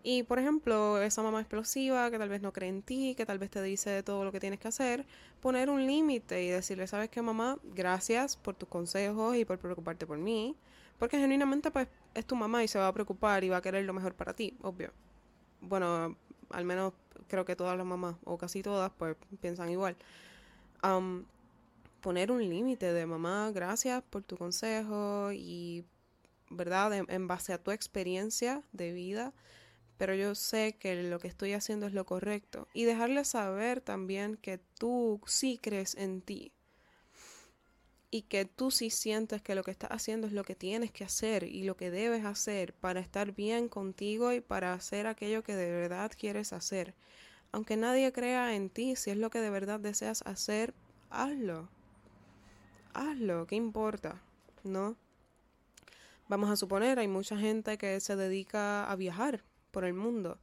Y 0.04 0.24
por 0.24 0.40
ejemplo, 0.40 1.02
esa 1.02 1.22
mamá 1.22 1.42
explosiva 1.42 2.10
que 2.10 2.18
tal 2.18 2.30
vez 2.30 2.42
no 2.42 2.54
cree 2.54 2.70
en 2.70 2.82
ti, 2.82 3.16
que 3.16 3.26
tal 3.26 3.38
vez 3.38 3.50
te 3.50 3.62
dice 3.62 4.02
todo 4.04 4.24
lo 4.24 4.32
que 4.32 4.40
tienes 4.40 4.60
que 4.60 4.70
hacer, 4.70 5.06
poner 5.42 5.70
un 5.70 5.86
límite 5.86 6.44
y 6.44 6.50
decirle, 6.50 6.88
¿sabes 6.88 7.10
qué 7.10 7.22
mamá? 7.22 7.58
Gracias 7.76 8.38
por 8.38 8.56
tus 8.56 8.70
consejos 8.70 9.36
y 9.36 9.46
por 9.46 9.58
preocuparte 9.58 10.08
por 10.08 10.18
mí. 10.18 10.56
Porque 11.00 11.18
genuinamente 11.18 11.72
pues 11.72 11.88
es 12.14 12.26
tu 12.26 12.36
mamá 12.36 12.64
y 12.64 12.68
se 12.68 12.78
va 12.78 12.88
a 12.88 12.94
preocupar 12.94 13.44
y 13.44 13.50
va 13.50 13.58
a 13.58 13.62
querer 13.62 13.86
lo 13.86 13.94
mejor 13.94 14.14
para 14.14 14.34
ti, 14.34 14.56
obvio. 14.62 14.92
Bueno, 15.62 16.16
al 16.52 16.66
menos 16.66 16.94
creo 17.28 17.46
que 17.46 17.56
todas 17.56 17.78
las 17.78 17.86
mamás, 17.86 18.16
o 18.26 18.38
casi 18.38 18.62
todas, 18.62 18.92
pues 18.98 19.16
piensan 19.42 19.70
igual. 19.70 19.96
poner 22.02 22.32
un 22.32 22.48
límite 22.48 22.94
de 22.94 23.06
mamá, 23.06 23.52
gracias 23.52 24.04
por 24.10 24.24
tu 24.24 24.38
consejo 24.38 25.32
y, 25.34 25.86
¿verdad? 26.50 26.94
en 26.94 27.28
base 27.28 27.54
a 27.54 27.58
tu 27.58 27.72
experiencia 27.72 28.62
de 28.72 28.94
vida 28.94 29.34
pero 30.00 30.16
yo 30.16 30.34
sé 30.34 30.78
que 30.80 31.04
lo 31.04 31.20
que 31.20 31.28
estoy 31.28 31.52
haciendo 31.52 31.86
es 31.86 31.94
lo 31.94 32.06
correcto. 32.06 32.70
Y 32.74 32.86
dejarle 32.86 33.26
saber 33.26 33.82
también 33.82 34.38
que 34.38 34.58
tú 34.78 35.20
sí 35.26 35.60
crees 35.62 35.94
en 35.96 36.22
ti. 36.22 36.54
Y 38.12 38.24
que 38.24 38.46
tú 38.46 38.72
sí 38.72 38.90
sientes 38.90 39.42
que 39.42 39.54
lo 39.54 39.64
que 39.64 39.72
estás 39.72 39.92
haciendo 39.92 40.26
es 40.28 40.34
lo 40.34 40.44
que 40.44 40.56
tienes 40.56 40.92
que 40.92 41.04
hacer 41.04 41.44
y 41.44 41.64
lo 41.64 41.78
que 41.78 41.92
debes 41.92 42.26
hacer 42.26 42.74
para 42.74 43.00
estar 43.00 43.34
bien 43.34 43.70
contigo 43.70 44.32
y 44.34 44.42
para 44.42 44.74
hacer 44.74 45.06
aquello 45.06 45.44
que 45.44 45.56
de 45.56 45.72
verdad 45.72 46.12
quieres 46.18 46.54
hacer. 46.54 46.96
Aunque 47.52 47.78
nadie 47.78 48.12
crea 48.12 48.56
en 48.56 48.70
ti, 48.70 48.96
si 48.96 49.12
es 49.12 49.18
lo 49.18 49.30
que 49.30 49.40
de 49.40 49.50
verdad 49.50 49.80
deseas 49.80 50.24
hacer, 50.26 50.74
hazlo. 51.10 51.70
Hazlo, 52.94 53.46
¿qué 53.48 53.56
importa? 53.56 54.22
¿No? 54.64 54.96
Vamos 56.28 56.50
a 56.52 56.56
suponer, 56.56 57.00
hay 57.00 57.08
mucha 57.08 57.38
gente 57.38 57.78
que 57.78 58.00
se 58.00 58.16
dedica 58.16 58.90
a 58.90 58.96
viajar 58.96 59.44
por 59.72 59.84
el 59.84 59.94
mundo. 59.94 60.38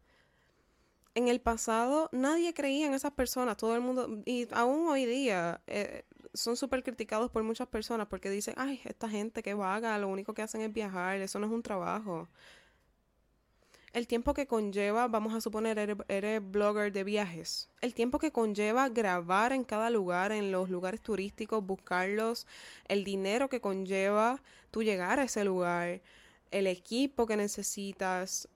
En 1.14 1.29
el 1.29 1.40
pasado 1.40 2.09
nadie 2.12 2.52
creía 2.55 2.87
en 2.88 2.94
esas 2.94 3.12
personas, 3.12 3.57
todo 3.57 3.74
el 3.74 3.81
mundo, 3.81 4.22
y 4.24 4.48
aún 4.52 4.88
hoy 4.88 5.07
día 5.07 5.61
eh, 5.66 6.05
son 6.37 6.57
súper 6.57 6.83
criticados 6.83 7.31
por 7.31 7.42
muchas 7.42 7.68
personas 7.68 8.07
porque 8.09 8.31
dicen, 8.31 8.55
ay, 8.57 8.81
esta 8.85 9.09
gente 9.09 9.42
que 9.42 9.55
vaga, 9.55 9.99
lo 9.99 10.09
único 10.09 10.35
que 10.35 10.42
hacen 10.42 10.61
es 10.61 10.72
viajar, 10.72 11.20
eso 11.20 11.38
no 11.38 11.46
es 11.46 11.53
un 11.53 11.62
trabajo. 11.62 12.29
El 13.92 14.07
tiempo 14.07 14.35
que 14.35 14.46
conlleva, 14.46 15.09
vamos 15.09 15.33
a 15.35 15.40
suponer, 15.40 15.96
eres, 16.09 16.51
blogger 16.51 16.92
de 16.92 17.03
viajes. 17.03 17.70
El 17.81 17.94
tiempo 17.94 18.18
que 18.18 18.31
conlleva 18.31 18.90
grabar 18.90 19.55
en 19.55 19.64
cada 19.64 19.88
lugar, 19.88 20.33
en 20.33 20.53
los 20.53 20.68
lugares 20.68 21.01
turísticos, 21.01 21.64
buscarlos, 21.64 22.46
el 22.88 23.05
dinero 23.05 23.49
que 23.49 23.62
conlleva 23.62 24.42
tú 24.70 24.83
llegar 24.83 25.18
a 25.18 25.25
ese 25.25 25.44
lugar, 25.44 26.03
el 26.51 26.66
equipo 26.66 27.27
que 27.27 27.38
necesitas, 27.38 28.51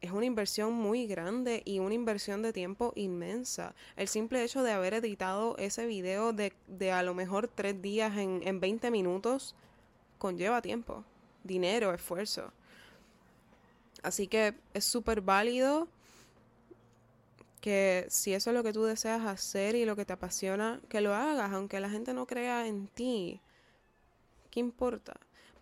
es 0.00 0.12
una 0.12 0.26
inversión 0.26 0.72
muy 0.72 1.06
grande 1.06 1.62
y 1.64 1.80
una 1.80 1.94
inversión 1.94 2.42
de 2.42 2.52
tiempo 2.52 2.92
inmensa. 2.94 3.74
El 3.96 4.08
simple 4.08 4.42
hecho 4.44 4.62
de 4.62 4.72
haber 4.72 4.94
editado 4.94 5.56
ese 5.58 5.86
video 5.86 6.32
de, 6.32 6.52
de 6.66 6.92
a 6.92 7.02
lo 7.02 7.14
mejor 7.14 7.48
tres 7.48 7.80
días 7.82 8.16
en, 8.16 8.40
en 8.44 8.60
20 8.60 8.90
minutos 8.90 9.54
conlleva 10.18 10.62
tiempo, 10.62 11.04
dinero, 11.42 11.92
esfuerzo. 11.92 12.52
Así 14.02 14.28
que 14.28 14.54
es 14.74 14.84
súper 14.84 15.20
válido 15.20 15.88
que 17.60 18.06
si 18.08 18.34
eso 18.34 18.50
es 18.50 18.56
lo 18.56 18.62
que 18.62 18.72
tú 18.72 18.84
deseas 18.84 19.26
hacer 19.26 19.74
y 19.74 19.84
lo 19.84 19.96
que 19.96 20.04
te 20.04 20.12
apasiona, 20.12 20.80
que 20.88 21.00
lo 21.00 21.14
hagas, 21.14 21.52
aunque 21.52 21.80
la 21.80 21.90
gente 21.90 22.14
no 22.14 22.26
crea 22.26 22.66
en 22.66 22.86
ti. 22.86 23.40
¿Qué 24.50 24.60
importa? 24.60 25.14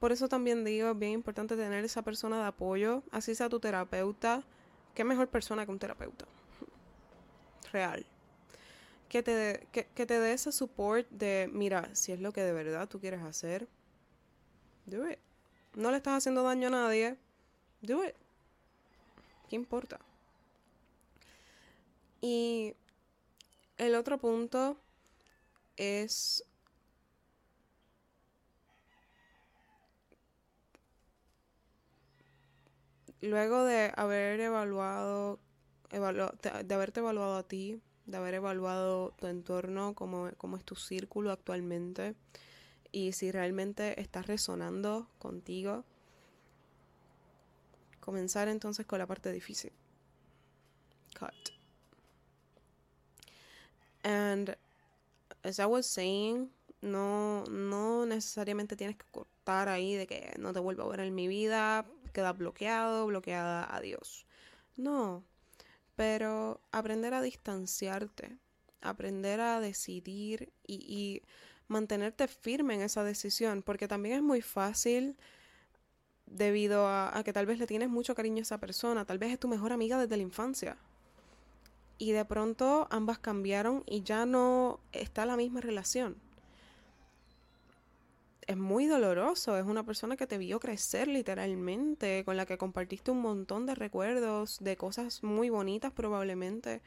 Por 0.07 0.13
eso 0.13 0.29
también 0.29 0.63
digo, 0.63 0.91
es 0.93 0.99
bien 1.01 1.11
importante 1.11 1.57
tener 1.57 1.85
esa 1.85 2.03
persona 2.03 2.39
de 2.39 2.47
apoyo, 2.47 3.03
así 3.11 3.35
sea 3.35 3.49
tu 3.49 3.59
terapeuta. 3.59 4.45
¿Qué 4.95 5.03
mejor 5.03 5.27
persona 5.27 5.67
que 5.67 5.73
un 5.73 5.81
terapeuta? 5.81 6.27
Real. 7.73 8.07
Que 9.09 9.25
te, 9.25 9.67
que, 9.73 9.89
que 9.89 10.07
te 10.07 10.21
dé 10.21 10.33
ese 10.33 10.53
support 10.53 11.11
de, 11.11 11.51
mira, 11.53 11.93
si 11.97 12.13
es 12.13 12.21
lo 12.21 12.33
que 12.33 12.43
de 12.43 12.53
verdad 12.53 12.89
tú 12.89 13.01
quieres 13.01 13.21
hacer, 13.21 13.67
do 14.85 15.11
it. 15.11 15.19
No 15.75 15.91
le 15.91 15.97
estás 15.97 16.19
haciendo 16.19 16.45
daño 16.45 16.69
a 16.69 16.71
nadie, 16.71 17.17
do 17.83 18.05
it. 18.05 18.15
¿Qué 19.49 19.57
importa? 19.57 19.99
Y 22.21 22.77
el 23.77 23.97
otro 23.97 24.19
punto 24.19 24.79
es 25.77 26.45
luego 33.21 33.65
de 33.65 33.93
haber 33.97 34.41
evaluado, 34.41 35.39
de, 35.91 36.75
haberte 36.75 37.01
evaluado 37.01 37.37
a 37.37 37.43
ti, 37.43 37.81
de 38.07 38.17
haber 38.17 38.35
evaluado 38.35 39.13
tu 39.19 39.27
entorno, 39.27 39.95
cómo, 39.95 40.31
cómo 40.37 40.57
es 40.57 40.65
tu 40.65 40.77
círculo 40.77 41.33
actualmente 41.33 42.15
y 42.93 43.13
si 43.13 43.31
realmente 43.31 44.01
estás 44.01 44.27
resonando 44.27 45.09
contigo, 45.19 45.85
comenzar 48.01 48.49
entonces 48.49 48.87
con 48.87 48.99
la 48.99 49.07
parte 49.07 49.33
difícil. 49.33 49.73
Cut. 51.19 51.35
And 54.05 54.57
as 55.43 55.59
I 55.59 55.67
was 55.67 55.87
saying, 55.87 56.51
no, 56.81 57.45
no 57.45 58.07
necesariamente 58.07 58.77
tienes 58.77 58.97
que 58.97 59.07
cortar 59.11 59.69
ahí 59.69 59.95
de 59.95 60.07
que 60.07 60.33
no 60.39 60.53
te 60.53 60.61
vuelvo 60.61 60.85
a 60.85 60.89
ver 60.89 61.01
en 61.01 61.15
mi 61.15 61.27
vida, 61.27 61.85
queda 62.17 62.33
bloqueado, 62.33 63.07
bloqueada, 63.07 63.69
adiós. 63.77 64.27
No, 64.75 65.23
pero 65.97 66.63
aprender 66.73 67.13
a 67.13 67.21
distanciarte, 67.21 68.39
aprender 68.81 69.41
a 69.41 69.61
decidir 69.61 70.51
y, 70.67 70.77
y 70.77 71.23
mantenerte 71.69 72.27
firme 72.27 72.75
en 72.75 72.81
esa 72.81 73.05
decisión, 73.05 73.63
porque 73.63 73.87
también 73.87 74.17
es 74.17 74.23
muy 74.23 74.41
fácil 74.41 75.19
debido 76.25 76.87
a, 76.87 77.17
a, 77.17 77.23
que 77.23 77.35
tal 77.35 77.45
vez 77.45 77.59
le 77.59 77.67
tienes 77.67 77.91
mucho 77.91 78.15
cariño 78.15 78.39
a 78.39 78.49
esa 78.49 78.59
persona, 78.59 79.05
tal 79.05 79.19
vez 79.19 79.33
es 79.33 79.39
tu 79.39 79.49
mejor 79.49 79.73
amiga 79.73 79.99
desde 79.99 80.17
la 80.17 80.23
infancia. 80.23 80.79
Y 81.99 82.13
de 82.13 82.25
pronto 82.25 82.89
ambas 82.91 83.19
cambiaron 83.19 83.85
y 83.87 84.03
ya 84.03 84.25
no 84.25 84.81
está 84.93 85.27
la 85.27 85.37
misma 85.37 85.61
relación 85.61 86.26
es 88.47 88.57
muy 88.57 88.87
doloroso. 88.87 89.57
Es 89.59 89.65
una 89.65 89.85
persona 89.85 90.17
que 90.17 90.27
te 90.27 90.39
vio 90.39 90.61
crecer 90.61 91.09
literalmente, 91.09 92.25
con 92.25 92.37
la 92.37 92.47
que 92.47 92.59
compartiste 92.59 93.11
un 93.11 93.21
montón 93.21 93.67
de 93.67 93.75
recuerdos, 93.75 94.59
de 94.61 94.77
cosas 94.77 95.23
muy 95.23 95.51
bonitas 95.51 95.93
probablemente, 95.93 96.83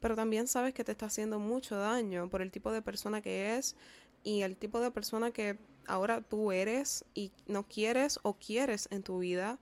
pero 0.00 0.16
también 0.16 0.48
sabes 0.48 0.74
que 0.74 0.84
te 0.84 0.92
está 0.92 1.06
haciendo 1.06 1.38
mucho 1.38 1.76
daño 1.76 2.28
por 2.28 2.42
el 2.42 2.50
tipo 2.50 2.72
de 2.72 2.82
persona 2.82 3.20
que 3.20 3.56
es 3.56 3.76
y 4.24 4.42
el 4.42 4.56
tipo 4.56 4.80
de 4.80 4.90
persona 4.90 5.30
que 5.30 5.58
ahora 5.86 6.22
tú 6.22 6.52
eres 6.52 7.04
y 7.14 7.32
no 7.46 7.64
quieres 7.64 8.18
o 8.22 8.34
quieres 8.34 8.88
en 8.90 9.02
tu 9.02 9.18
vida. 9.18 9.58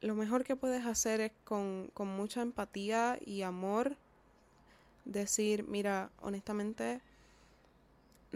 Lo 0.00 0.14
mejor 0.14 0.44
que 0.44 0.56
puedes 0.56 0.86
hacer 0.86 1.20
es 1.20 1.32
con, 1.44 1.90
con 1.94 2.08
mucha 2.08 2.42
empatía 2.42 3.18
y 3.24 3.42
amor 3.42 3.96
decir, 5.04 5.64
mira, 5.68 6.10
honestamente, 6.20 7.00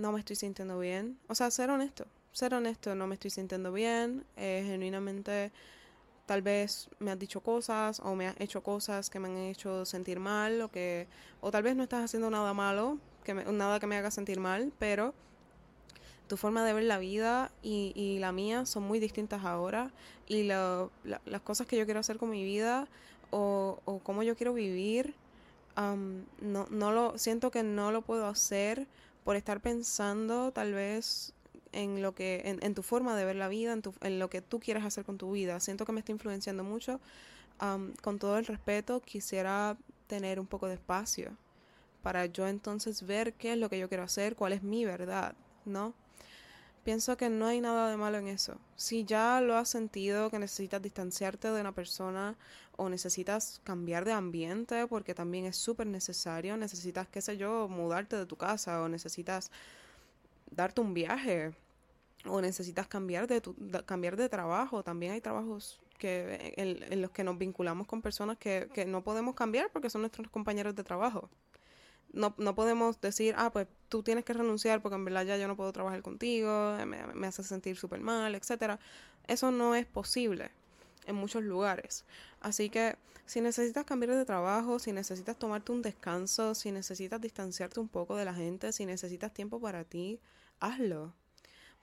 no 0.00 0.12
me 0.12 0.18
estoy 0.18 0.36
sintiendo 0.36 0.78
bien. 0.78 1.18
O 1.28 1.34
sea, 1.34 1.50
ser 1.50 1.70
honesto, 1.70 2.06
ser 2.32 2.54
honesto, 2.54 2.94
no 2.94 3.06
me 3.06 3.14
estoy 3.14 3.30
sintiendo 3.30 3.72
bien, 3.72 4.24
eh, 4.36 4.64
genuinamente 4.66 5.52
tal 6.26 6.42
vez 6.42 6.88
me 7.00 7.10
has 7.10 7.18
dicho 7.18 7.40
cosas 7.40 8.00
o 8.00 8.14
me 8.14 8.28
has 8.28 8.40
hecho 8.40 8.62
cosas 8.62 9.10
que 9.10 9.18
me 9.18 9.28
han 9.28 9.36
hecho 9.36 9.84
sentir 9.84 10.20
mal 10.20 10.60
o 10.62 10.70
que 10.70 11.08
o 11.40 11.50
tal 11.50 11.64
vez 11.64 11.74
no 11.74 11.82
estás 11.82 12.04
haciendo 12.04 12.30
nada 12.30 12.54
malo, 12.54 12.98
que 13.24 13.34
nada 13.34 13.80
que 13.80 13.86
me 13.86 13.96
haga 13.96 14.10
sentir 14.10 14.38
mal, 14.38 14.72
pero 14.78 15.12
tu 16.28 16.36
forma 16.36 16.64
de 16.64 16.72
ver 16.72 16.84
la 16.84 16.98
vida 16.98 17.50
y, 17.62 18.18
la 18.20 18.30
mía 18.30 18.64
son 18.64 18.84
muy 18.84 19.00
distintas 19.00 19.44
ahora 19.44 19.90
y 20.28 20.44
las 20.44 21.40
cosas 21.42 21.66
que 21.66 21.76
yo 21.76 21.84
quiero 21.84 21.98
hacer 21.98 22.18
con 22.18 22.30
mi 22.30 22.44
vida 22.44 22.86
o, 23.30 23.80
o 23.84 23.98
cómo 23.98 24.22
yo 24.22 24.36
quiero 24.36 24.54
vivir, 24.54 25.16
no, 25.76 26.66
no 26.70 26.92
lo 26.92 27.18
siento 27.18 27.50
que 27.50 27.62
no 27.62 27.90
lo 27.90 28.02
puedo 28.02 28.26
hacer 28.26 28.86
por 29.24 29.36
estar 29.36 29.60
pensando 29.60 30.52
tal 30.52 30.72
vez 30.72 31.34
en 31.72 32.02
lo 32.02 32.14
que 32.14 32.42
en, 32.60 32.74
tu 32.74 32.82
forma 32.82 33.16
de 33.16 33.24
ver 33.24 33.36
la 33.36 33.48
vida, 33.48 33.72
en, 33.72 33.82
tu, 33.82 33.94
en, 34.00 34.18
lo 34.18 34.28
que 34.28 34.42
tú 34.42 34.60
quieres 34.60 34.84
hacer 34.84 35.04
con 35.04 35.18
tu 35.18 35.32
vida. 35.32 35.60
Siento 35.60 35.84
que 35.84 35.92
me 35.92 36.00
está 36.00 36.12
influenciando 36.12 36.64
mucho. 36.64 37.00
con 38.02 38.18
todo 38.18 38.38
el 38.38 38.46
respeto, 38.46 39.00
quisiera 39.00 39.76
tener 40.06 40.40
un 40.40 40.46
poco 40.46 40.66
de 40.66 40.74
espacio 40.74 41.36
para 42.02 42.26
yo 42.26 42.48
entonces 42.48 43.06
ver 43.06 43.34
qué 43.34 43.52
es 43.52 43.58
lo 43.58 43.68
que 43.68 43.78
yo 43.78 43.88
quiero 43.88 44.04
hacer, 44.04 44.34
cuál 44.34 44.52
es 44.52 44.62
mi 44.62 44.84
verdad, 44.84 45.34
¿no? 45.64 45.94
Pienso 46.84 47.16
que 47.16 47.28
no 47.28 47.46
hay 47.46 47.60
nada 47.60 47.90
de 47.90 47.96
malo 47.98 48.18
en 48.18 48.28
eso. 48.28 48.56
Si 48.76 49.04
ya 49.04 49.40
lo 49.42 49.56
has 49.56 49.68
sentido 49.68 50.30
que 50.30 50.38
necesitas 50.38 50.80
distanciarte 50.80 51.50
de 51.50 51.60
una 51.60 51.72
persona 51.72 52.36
o 52.76 52.88
necesitas 52.88 53.60
cambiar 53.64 54.06
de 54.06 54.12
ambiente 54.12 54.86
porque 54.86 55.14
también 55.14 55.44
es 55.44 55.56
súper 55.56 55.86
necesario, 55.86 56.56
necesitas, 56.56 57.06
qué 57.08 57.20
sé 57.20 57.36
yo, 57.36 57.68
mudarte 57.68 58.16
de 58.16 58.24
tu 58.24 58.36
casa 58.36 58.80
o 58.82 58.88
necesitas 58.88 59.50
darte 60.50 60.80
un 60.80 60.94
viaje 60.94 61.52
o 62.24 62.40
necesitas 62.40 62.88
cambiar 62.88 63.26
de, 63.26 63.42
tu, 63.42 63.54
cambiar 63.84 64.16
de 64.16 64.30
trabajo. 64.30 64.82
También 64.82 65.12
hay 65.12 65.20
trabajos 65.20 65.80
que, 65.98 66.54
en, 66.56 67.02
los 67.02 67.10
que 67.10 67.24
nos 67.24 67.36
vinculamos 67.36 67.86
con 67.86 68.00
personas 68.00 68.38
que, 68.38 68.70
que 68.72 68.86
no 68.86 69.04
podemos 69.04 69.34
cambiar 69.34 69.70
porque 69.70 69.90
son 69.90 70.00
nuestros 70.00 70.30
compañeros 70.30 70.74
de 70.74 70.82
trabajo 70.82 71.28
no, 72.12 72.34
no 72.38 72.54
podemos 72.54 73.00
decir, 73.00 73.34
ah, 73.38 73.50
pues 73.52 73.66
tú 73.88 74.02
tienes 74.02 74.24
que 74.24 74.32
renunciar 74.32 74.82
porque 74.82 74.96
en 74.96 75.04
verdad 75.04 75.24
ya 75.24 75.36
yo 75.36 75.48
no 75.48 75.56
puedo 75.56 75.72
trabajar 75.72 76.02
contigo, 76.02 76.76
me, 76.86 77.06
me 77.06 77.26
hace 77.26 77.42
sentir 77.42 77.76
súper 77.76 78.00
mal, 78.00 78.34
etcétera. 78.34 78.78
Eso 79.26 79.50
no 79.50 79.74
es 79.74 79.86
posible 79.86 80.50
en 81.06 81.16
muchos 81.16 81.42
lugares. 81.42 82.04
Así 82.40 82.70
que 82.70 82.96
si 83.26 83.40
necesitas 83.40 83.84
cambiar 83.84 84.16
de 84.16 84.24
trabajo, 84.24 84.78
si 84.80 84.92
necesitas 84.92 85.38
tomarte 85.38 85.70
un 85.70 85.82
descanso, 85.82 86.54
si 86.54 86.72
necesitas 86.72 87.20
distanciarte 87.20 87.78
un 87.78 87.88
poco 87.88 88.16
de 88.16 88.24
la 88.24 88.34
gente, 88.34 88.72
si 88.72 88.86
necesitas 88.86 89.32
tiempo 89.32 89.60
para 89.60 89.84
ti, 89.84 90.18
hazlo. 90.58 91.14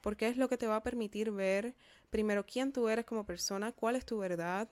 Porque 0.01 0.27
es 0.27 0.35
lo 0.35 0.49
que 0.49 0.57
te 0.57 0.67
va 0.67 0.77
a 0.77 0.83
permitir 0.83 1.31
ver 1.31 1.73
primero 2.09 2.45
quién 2.45 2.73
tú 2.73 2.89
eres 2.89 3.05
como 3.05 3.25
persona, 3.25 3.71
cuál 3.71 3.95
es 3.95 4.05
tu 4.05 4.17
verdad, 4.17 4.67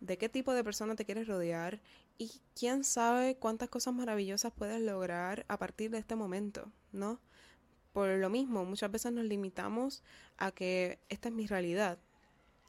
de 0.00 0.18
qué 0.18 0.28
tipo 0.28 0.52
de 0.52 0.62
persona 0.62 0.96
te 0.96 1.04
quieres 1.04 1.26
rodear 1.28 1.80
y 2.18 2.40
quién 2.58 2.84
sabe 2.84 3.36
cuántas 3.36 3.68
cosas 3.68 3.94
maravillosas 3.94 4.52
puedes 4.52 4.80
lograr 4.80 5.44
a 5.48 5.58
partir 5.58 5.90
de 5.90 5.98
este 5.98 6.16
momento, 6.16 6.70
¿no? 6.92 7.18
Por 7.92 8.08
lo 8.08 8.30
mismo, 8.30 8.64
muchas 8.64 8.90
veces 8.90 9.12
nos 9.12 9.24
limitamos 9.24 10.02
a 10.36 10.50
que 10.50 10.98
esta 11.08 11.28
es 11.28 11.34
mi 11.34 11.46
realidad 11.46 11.98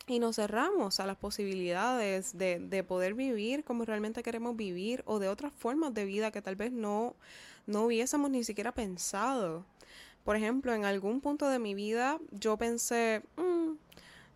y 0.08 0.20
nos 0.20 0.36
cerramos 0.36 1.00
a 1.00 1.08
las 1.08 1.18
posibilidades 1.18 2.38
de, 2.38 2.60
de 2.60 2.84
poder 2.84 3.16
vivir 3.16 3.64
como 3.64 3.86
realmente 3.86 4.22
queremos 4.22 4.56
vivir 4.56 5.04
o 5.08 5.18
de 5.20 5.30
otras 5.30 5.52
formas 5.54 5.94
de 5.94 6.06
vida 6.06 6.32
que 6.32 6.42
tal 6.44 6.56
vez 6.56 6.72
no, 6.72 7.16
no 7.66 7.86
hubiésemos 7.86 8.30
ni 8.30 8.44
siquiera 8.44 8.72
pensado. 8.72 9.66
Por 10.24 10.36
ejemplo, 10.36 10.74
en 10.74 10.86
algún 10.86 11.22
punto 11.22 11.50
de 11.50 11.60
mi 11.60 11.74
vida 11.74 12.20
yo 12.32 12.58
pensé, 12.58 13.24
mm, 13.38 13.74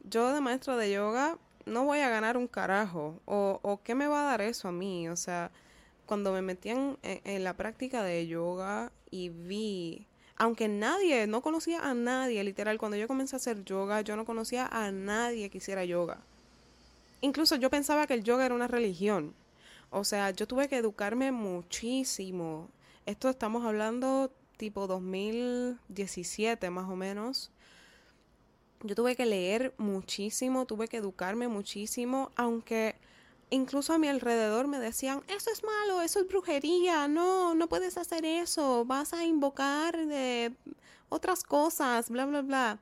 yo 0.04 0.34
de 0.34 0.42
maestro 0.42 0.78
de 0.78 0.92
yoga 0.92 1.38
no 1.70 1.86
voy 1.86 2.00
a 2.00 2.10
ganar 2.10 2.38
un 2.38 2.48
carajo. 2.48 3.22
O, 3.26 3.60
o 3.62 3.82
qué 3.84 3.96
me 3.96 4.08
va 4.08 4.22
a 4.22 4.32
dar 4.32 4.42
eso 4.42 4.68
a 4.68 4.72
mí. 4.72 5.08
O 5.10 5.16
sea, 5.16 5.52
cuando 6.06 6.34
me 6.34 6.42
metí 6.42 6.70
en, 6.70 6.98
en, 7.04 7.44
la 7.44 7.54
práctica 7.56 8.04
de 8.04 8.28
yoga 8.28 8.92
y 9.12 9.30
vi, 9.30 10.08
aunque 10.36 10.68
nadie, 10.68 11.28
no 11.28 11.42
conocía 11.42 11.82
a 11.90 11.94
nadie, 11.94 12.44
literal, 12.44 12.78
cuando 12.78 12.98
yo 12.98 13.08
comencé 13.08 13.36
a 13.36 13.38
hacer 13.38 13.64
yoga, 13.64 14.02
yo 14.02 14.16
no 14.16 14.26
conocía 14.26 14.68
a 14.68 14.92
nadie 14.92 15.50
que 15.50 15.60
hiciera 15.60 15.86
yoga. 15.86 16.18
Incluso 17.22 17.56
yo 17.58 17.70
pensaba 17.70 18.08
que 18.08 18.14
el 18.14 18.24
yoga 18.24 18.46
era 18.46 18.56
una 18.56 18.68
religión. 18.68 19.34
O 19.92 20.04
sea, 20.04 20.32
yo 20.32 20.48
tuve 20.48 20.68
que 20.68 20.78
educarme 20.78 21.32
muchísimo. 21.32 22.70
Esto 23.06 23.30
estamos 23.30 23.66
hablando 23.66 24.32
tipo 24.58 24.88
2017 24.88 26.70
más 26.70 26.90
o 26.90 26.96
menos 26.96 27.52
yo 28.82 28.96
tuve 28.96 29.16
que 29.16 29.26
leer 29.26 29.74
muchísimo, 29.78 30.66
tuve 30.66 30.88
que 30.88 30.98
educarme 30.98 31.48
muchísimo, 31.48 32.32
aunque 32.36 32.96
incluso 33.50 33.94
a 33.94 33.98
mi 33.98 34.08
alrededor 34.08 34.68
me 34.68 34.80
decían, 34.80 35.22
eso 35.28 35.52
es 35.52 35.64
malo, 35.64 36.02
eso 36.02 36.20
es 36.20 36.28
brujería, 36.28 37.08
no, 37.08 37.56
no 37.56 37.68
puedes 37.68 37.98
hacer 37.98 38.26
eso, 38.26 38.86
vas 38.86 39.14
a 39.14 39.26
invocar 39.26 39.98
de 39.98 40.54
otras 41.10 41.44
cosas, 41.44 42.10
bla, 42.10 42.26
bla, 42.26 42.42
bla. 42.42 42.80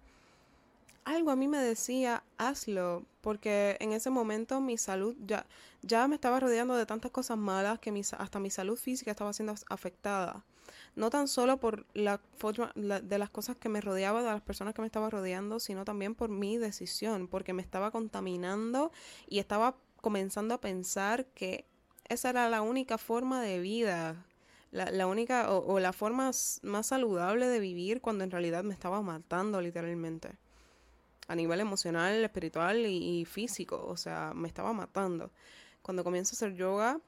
Algo 1.06 1.32
a 1.32 1.38
mí 1.38 1.48
me 1.48 1.60
decía, 1.60 2.24
hazlo, 2.38 3.06
porque 3.22 3.78
en 3.80 3.94
ese 3.94 4.10
momento 4.10 4.60
mi 4.60 4.78
salud 4.78 5.16
ya, 5.26 5.46
ya 5.82 6.08
me 6.08 6.16
estaba 6.16 6.40
rodeando 6.40 6.76
de 6.76 6.86
tantas 6.86 7.12
cosas 7.12 7.38
malas 7.38 7.80
que 7.80 7.90
hasta 8.18 8.40
mi 8.40 8.50
salud 8.50 8.78
física 8.78 9.12
estaba 9.12 9.32
siendo 9.34 9.56
afectada 9.70 10.44
no 10.96 11.10
tan 11.10 11.28
solo 11.28 11.58
por 11.58 11.86
la 11.94 12.20
forma 12.38 12.72
de 12.76 13.18
las 13.18 13.30
cosas 13.30 13.56
que 13.56 13.70
me 13.70 13.82
rodeaba, 13.82 14.22
de 14.22 14.30
las 14.30 14.42
personas 14.42 14.74
que 14.74 14.82
me 14.82 14.88
estaba 14.88 15.10
rodeando, 15.10 15.60
sino 15.60 15.86
también 15.86 16.16
por 16.16 16.30
mi 16.30 16.58
decisión, 16.58 17.28
porque 17.28 17.54
me 17.54 17.62
estaba 17.62 17.92
contaminando 17.92 18.92
y 19.28 19.40
estaba 19.40 19.76
comenzando 20.02 20.54
a 20.54 20.62
pensar 20.62 21.26
que 21.28 21.66
esa 22.10 22.30
era 22.30 22.50
la 22.50 22.62
única 22.62 22.98
forma 22.98 23.42
de 23.42 23.60
vida, 23.60 24.26
la, 24.72 25.08
única 25.08 25.52
o, 25.52 25.80
la 25.80 25.94
forma 25.94 26.32
más 26.62 26.88
saludable 26.88 27.48
de 27.48 27.60
vivir 27.60 28.02
cuando 28.02 28.24
en 28.24 28.32
realidad 28.32 28.64
me 28.64 28.74
estaba 28.74 29.02
matando 29.02 29.62
literalmente. 29.62 30.32
A 31.28 31.36
nivel 31.36 31.60
emocional, 31.60 32.24
espiritual 32.24 32.86
y, 32.86 33.20
y 33.20 33.26
físico, 33.26 33.86
o 33.86 33.98
sea, 33.98 34.32
me 34.34 34.48
estaba 34.48 34.72
matando. 34.72 35.32
Cuando 35.82 36.06
comienzo 36.06 36.34
a 36.34 36.36
hacer 36.36 36.56
yoga, 36.56 37.02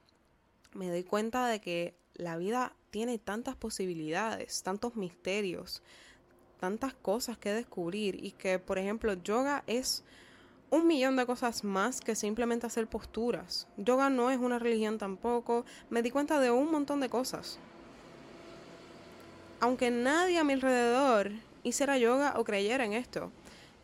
me 0.74 0.88
doy 0.88 1.04
cuenta 1.04 1.46
de 1.46 1.60
que 1.60 1.94
la 2.14 2.36
vida 2.36 2.74
tiene 2.90 3.18
tantas 3.18 3.56
posibilidades, 3.56 4.62
tantos 4.62 4.96
misterios, 4.96 5.82
tantas 6.58 6.92
cosas 6.94 7.38
que 7.38 7.52
descubrir 7.52 8.24
y 8.24 8.32
que, 8.32 8.58
por 8.58 8.78
ejemplo, 8.78 9.14
yoga 9.14 9.64
es 9.66 10.04
un 10.70 10.86
millón 10.86 11.16
de 11.16 11.26
cosas 11.26 11.64
más 11.64 12.00
que 12.00 12.14
simplemente 12.14 12.66
hacer 12.66 12.86
posturas. 12.86 13.66
Yoga 13.76 14.08
no 14.08 14.30
es 14.30 14.38
una 14.38 14.58
religión 14.58 14.98
tampoco. 14.98 15.64
Me 15.90 16.02
di 16.02 16.10
cuenta 16.10 16.38
de 16.38 16.50
un 16.50 16.70
montón 16.70 17.00
de 17.00 17.08
cosas. 17.08 17.58
Aunque 19.58 19.90
nadie 19.90 20.38
a 20.38 20.44
mi 20.44 20.52
alrededor 20.52 21.32
hiciera 21.64 21.98
yoga 21.98 22.34
o 22.36 22.44
creyera 22.44 22.84
en 22.84 22.92
esto. 22.92 23.32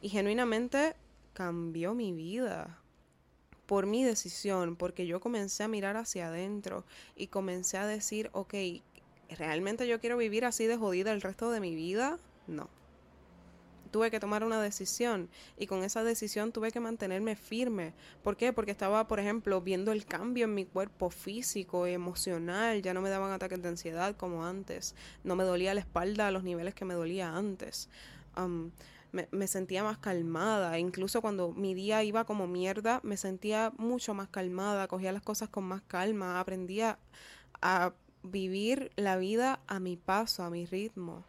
Y 0.00 0.08
genuinamente 0.08 0.94
cambió 1.32 1.94
mi 1.94 2.12
vida. 2.12 2.78
Por 3.66 3.86
mi 3.86 4.04
decisión, 4.04 4.76
porque 4.76 5.06
yo 5.06 5.18
comencé 5.18 5.64
a 5.64 5.68
mirar 5.68 5.96
hacia 5.96 6.28
adentro 6.28 6.84
y 7.16 7.26
comencé 7.26 7.78
a 7.78 7.86
decir, 7.86 8.30
ok, 8.32 8.54
¿realmente 9.30 9.86
yo 9.86 10.00
quiero 10.00 10.16
vivir 10.16 10.44
así 10.44 10.66
de 10.66 10.76
jodida 10.76 11.12
el 11.12 11.20
resto 11.20 11.50
de 11.50 11.60
mi 11.60 11.74
vida? 11.74 12.18
No 12.46 12.68
tuve 13.96 14.10
que 14.10 14.20
tomar 14.20 14.44
una 14.44 14.60
decisión 14.60 15.30
y 15.56 15.66
con 15.66 15.82
esa 15.82 16.04
decisión 16.04 16.52
tuve 16.52 16.70
que 16.70 16.80
mantenerme 16.80 17.34
firme. 17.34 17.94
¿Por 18.22 18.36
qué? 18.36 18.52
Porque 18.52 18.70
estaba, 18.70 19.08
por 19.08 19.20
ejemplo, 19.20 19.62
viendo 19.62 19.90
el 19.90 20.04
cambio 20.04 20.44
en 20.44 20.54
mi 20.54 20.66
cuerpo 20.66 21.08
físico, 21.08 21.86
emocional, 21.86 22.82
ya 22.82 22.92
no 22.92 23.00
me 23.00 23.08
daban 23.08 23.32
ataques 23.32 23.62
de 23.62 23.68
ansiedad 23.68 24.14
como 24.14 24.44
antes, 24.44 24.94
no 25.24 25.34
me 25.34 25.44
dolía 25.44 25.72
la 25.72 25.80
espalda 25.80 26.26
a 26.26 26.30
los 26.30 26.42
niveles 26.42 26.74
que 26.74 26.84
me 26.84 26.92
dolía 26.92 27.34
antes. 27.34 27.88
me, 29.12 29.28
me, 29.30 29.46
sentía 29.46 29.82
más 29.82 29.96
calmada, 29.96 30.78
incluso 30.78 31.22
cuando 31.22 31.52
mi 31.52 31.72
día 31.72 32.02
iba 32.02 32.24
como 32.24 32.46
mierda, 32.46 33.00
me 33.02 33.16
sentía 33.16 33.72
mucho 33.78 34.12
más 34.12 34.28
calmada, 34.28 34.88
cogía 34.88 35.10
las 35.12 35.22
cosas 35.22 35.48
con 35.48 35.64
más 35.64 35.80
calma, 35.80 36.38
aprendía 36.38 36.98
a 37.62 37.94
vivir 38.26 38.90
la 38.96 39.16
vida 39.16 39.60
a 39.66 39.80
mi 39.80 39.96
paso, 39.96 40.42
a 40.42 40.50
mi 40.50 40.66
ritmo. 40.66 41.24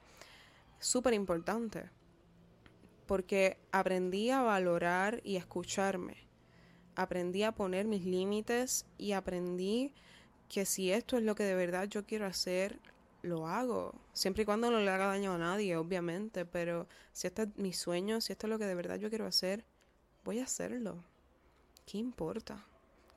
Súper 0.79 1.13
importante 1.13 1.89
porque 3.07 3.57
aprendí 3.71 4.29
a 4.29 4.41
valorar 4.41 5.21
y 5.23 5.37
a 5.37 5.39
escucharme. 5.39 6.27
Aprendí 6.95 7.43
a 7.43 7.53
poner 7.53 7.87
mis 7.87 8.05
límites 8.05 8.85
y 8.97 9.13
aprendí 9.13 9.93
que 10.49 10.65
si 10.65 10.91
esto 10.91 11.17
es 11.17 11.23
lo 11.23 11.35
que 11.35 11.43
de 11.43 11.55
verdad 11.55 11.87
yo 11.87 12.05
quiero 12.05 12.25
hacer, 12.25 12.79
lo 13.21 13.47
hago. 13.47 13.95
Siempre 14.13 14.43
y 14.43 14.45
cuando 14.45 14.69
no 14.69 14.79
le 14.79 14.89
haga 14.89 15.07
daño 15.07 15.33
a 15.33 15.37
nadie, 15.37 15.75
obviamente, 15.77 16.45
pero 16.45 16.87
si 17.13 17.27
este 17.27 17.43
es 17.43 17.49
mi 17.55 17.73
sueño, 17.73 18.21
si 18.21 18.33
esto 18.33 18.47
es 18.47 18.51
lo 18.51 18.59
que 18.59 18.65
de 18.65 18.75
verdad 18.75 18.97
yo 18.97 19.09
quiero 19.09 19.25
hacer, 19.25 19.65
voy 20.23 20.39
a 20.39 20.43
hacerlo. 20.43 21.03
¿Qué 21.85 21.97
importa? 21.97 22.65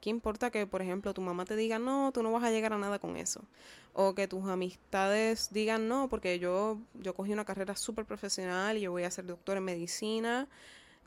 ¿Qué 0.01 0.09
importa 0.09 0.51
que, 0.51 0.67
por 0.67 0.81
ejemplo, 0.81 1.13
tu 1.13 1.21
mamá 1.21 1.45
te 1.45 1.57
diga, 1.57 1.79
no, 1.79 2.11
tú 2.13 2.23
no 2.23 2.33
vas 2.33 2.43
a 2.45 2.51
llegar 2.51 2.73
a 2.73 2.79
nada 2.79 2.99
con 2.99 3.17
eso? 3.19 3.45
O 3.93 4.15
que 4.15 4.27
tus 4.27 4.49
amistades 4.49 5.51
digan, 5.53 5.89
no, 5.89 6.09
porque 6.09 6.39
yo, 6.39 6.79
yo 6.95 7.15
cogí 7.15 7.33
una 7.33 7.45
carrera 7.45 7.77
súper 7.77 8.07
profesional 8.07 8.79
y 8.79 8.83
yo 8.83 8.93
voy 8.93 9.03
a 9.03 9.11
ser 9.11 9.27
doctor 9.27 9.59
en 9.59 9.65
medicina 9.65 10.49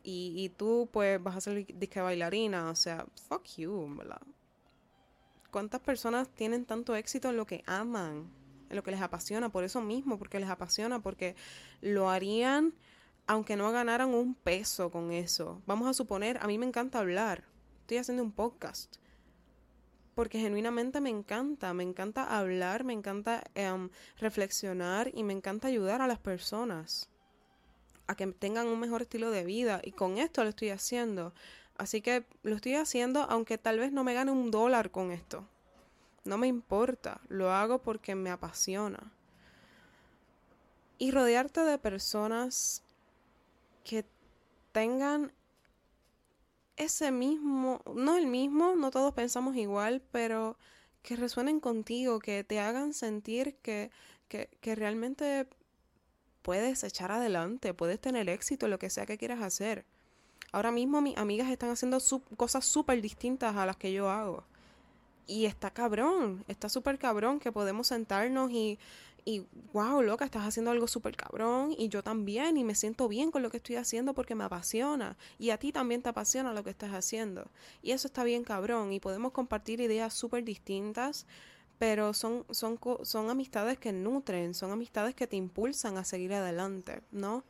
y, 0.03 0.33
y 0.37 0.49
tú 0.49 0.89
pues 0.91 1.21
vas 1.21 1.37
a 1.37 1.41
ser 1.41 1.65
disque 1.65 2.01
bailarina. 2.01 2.69
O 2.69 2.75
sea, 2.75 3.07
fuck 3.27 3.43
you, 3.57 3.95
¿verdad? 3.97 4.21
¿Cuántas 5.49 5.81
personas 5.81 6.29
tienen 6.29 6.65
tanto 6.65 6.95
éxito 6.95 7.29
en 7.29 7.37
lo 7.37 7.47
que 7.47 7.63
aman? 7.65 8.29
En 8.69 8.75
lo 8.75 8.83
que 8.83 8.91
les 8.91 9.01
apasiona, 9.01 9.49
por 9.49 9.63
eso 9.63 9.81
mismo, 9.81 10.19
porque 10.19 10.39
les 10.39 10.49
apasiona, 10.49 11.01
porque 11.01 11.35
lo 11.81 12.09
harían 12.11 12.73
aunque 13.25 13.55
no 13.55 13.71
ganaran 13.71 14.13
un 14.13 14.35
peso 14.35 14.91
con 14.91 15.11
eso. 15.13 15.61
Vamos 15.65 15.87
a 15.87 15.93
suponer, 15.93 16.37
a 16.41 16.47
mí 16.47 16.57
me 16.57 16.65
encanta 16.65 16.99
hablar 16.99 17.45
estoy 17.83 17.97
haciendo 17.97 18.23
un 18.23 18.31
podcast. 18.31 18.95
Porque 20.15 20.39
genuinamente 20.39 21.01
me 21.01 21.09
encanta, 21.09 21.73
me 21.73 21.83
encanta 21.83 22.37
hablar, 22.37 22.83
me 22.83 22.93
encanta 22.93 23.43
em, 23.55 23.89
reflexionar 24.17 25.11
y 25.13 25.23
me 25.23 25.33
encanta 25.33 25.67
ayudar 25.67 26.01
a 26.01 26.07
las 26.07 26.19
personas 26.19 27.09
a 28.07 28.15
que 28.15 28.27
tengan 28.27 28.67
un 28.67 28.79
mejor 28.79 29.01
estilo 29.01 29.31
de 29.31 29.43
vida. 29.43 29.81
Y 29.83 29.91
con 29.91 30.17
esto 30.17 30.43
lo 30.43 30.49
estoy 30.49 30.69
haciendo. 30.69 31.33
Así 31.77 32.01
que 32.01 32.25
lo 32.43 32.55
estoy 32.55 32.75
haciendo 32.75 33.23
aunque 33.23 33.57
tal 33.57 33.79
vez 33.79 33.91
no 33.91 34.03
me 34.03 34.13
gane 34.13 34.31
un 34.31 34.51
dólar 34.51 34.91
con 34.91 35.11
esto. 35.11 35.47
No 36.23 36.37
me 36.37 36.47
importa, 36.47 37.19
lo 37.27 37.51
hago 37.51 37.79
porque 37.79 38.15
me 38.15 38.29
apasiona. 38.29 39.11
Y 40.99 41.11
rodearte 41.11 41.61
de 41.61 41.77
personas 41.79 42.83
que 43.83 44.05
tengan 44.71 45.33
ese 46.77 47.11
mismo, 47.11 47.81
no 47.93 48.17
el 48.17 48.27
mismo, 48.27 48.75
no 48.75 48.91
todos 48.91 49.13
pensamos 49.13 49.55
igual, 49.55 50.01
pero 50.11 50.57
que 51.01 51.15
resuenen 51.15 51.59
contigo, 51.59 52.19
que 52.19 52.43
te 52.43 52.59
hagan 52.59 52.93
sentir 52.93 53.55
que, 53.61 53.91
que, 54.27 54.49
que 54.61 54.75
realmente 54.75 55.47
puedes 56.41 56.83
echar 56.83 57.11
adelante, 57.11 57.73
puedes 57.73 57.99
tener 57.99 58.29
éxito 58.29 58.67
lo 58.67 58.79
que 58.79 58.89
sea 58.89 59.05
que 59.05 59.17
quieras 59.17 59.41
hacer. 59.41 59.85
Ahora 60.51 60.71
mismo 60.71 61.01
mis 61.01 61.17
amigas 61.17 61.49
están 61.49 61.71
haciendo 61.71 61.97
cosas 62.37 62.65
súper 62.65 63.01
distintas 63.01 63.55
a 63.55 63.65
las 63.65 63.75
que 63.75 63.91
yo 63.91 64.09
hago. 64.09 64.43
Y 65.25 65.45
está 65.45 65.71
cabrón, 65.71 66.43
está 66.47 66.69
súper 66.69 66.99
cabrón 66.99 67.39
que 67.39 67.51
podemos 67.51 67.87
sentarnos 67.87 68.51
y, 68.51 68.77
y 69.25 69.45
wow, 69.71 70.01
loca, 70.01 70.25
estás 70.25 70.43
haciendo 70.43 70.71
algo 70.71 70.87
súper 70.87 71.15
cabrón 71.15 71.73
y 71.77 71.89
yo 71.89 72.03
también 72.03 72.57
y 72.57 72.63
me 72.63 72.75
siento 72.75 73.07
bien 73.07 73.31
con 73.31 73.41
lo 73.41 73.49
que 73.49 73.57
estoy 73.57 73.77
haciendo 73.77 74.13
porque 74.13 74.35
me 74.35 74.43
apasiona 74.43 75.17
y 75.39 75.51
a 75.51 75.57
ti 75.57 75.71
también 75.71 76.01
te 76.01 76.09
apasiona 76.09 76.53
lo 76.53 76.63
que 76.63 76.69
estás 76.69 76.91
haciendo 76.91 77.49
y 77.81 77.91
eso 77.91 78.07
está 78.07 78.23
bien 78.23 78.43
cabrón 78.43 78.91
y 78.91 78.99
podemos 78.99 79.31
compartir 79.31 79.79
ideas 79.79 80.13
súper 80.13 80.43
distintas 80.43 81.25
pero 81.79 82.13
son, 82.13 82.45
son, 82.51 82.79
son 83.03 83.29
amistades 83.29 83.77
que 83.77 83.91
nutren, 83.91 84.53
son 84.53 84.71
amistades 84.71 85.15
que 85.15 85.27
te 85.27 85.35
impulsan 85.35 85.97
a 85.97 86.05
seguir 86.05 86.33
adelante, 86.33 87.01
¿no? 87.11 87.43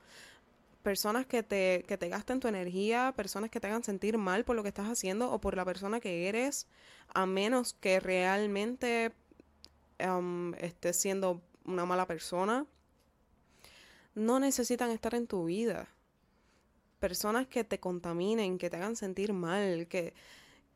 Personas 0.81 1.25
que 1.25 1.43
te, 1.43 1.85
que 1.87 1.97
te 1.97 2.09
gasten 2.09 2.39
tu 2.39 2.47
energía, 2.47 3.13
personas 3.15 3.51
que 3.51 3.59
te 3.59 3.67
hagan 3.67 3.83
sentir 3.83 4.17
mal 4.17 4.43
por 4.43 4.55
lo 4.55 4.63
que 4.63 4.69
estás 4.69 4.87
haciendo 4.87 5.31
o 5.31 5.39
por 5.39 5.55
la 5.55 5.65
persona 5.65 5.99
que 5.99 6.27
eres, 6.27 6.67
a 7.13 7.25
menos 7.25 7.73
que 7.73 7.99
realmente 7.99 9.11
um, 9.99 10.53
estés 10.55 10.99
siendo 10.99 11.41
una 11.65 11.85
mala 11.85 12.07
persona, 12.07 12.65
no 14.15 14.39
necesitan 14.39 14.91
estar 14.91 15.15
en 15.15 15.27
tu 15.27 15.45
vida. 15.45 15.87
Personas 16.99 17.47
que 17.47 17.63
te 17.63 17.79
contaminen, 17.79 18.57
que 18.57 18.69
te 18.69 18.77
hagan 18.77 18.95
sentir 18.95 19.33
mal, 19.33 19.87
que, 19.87 20.13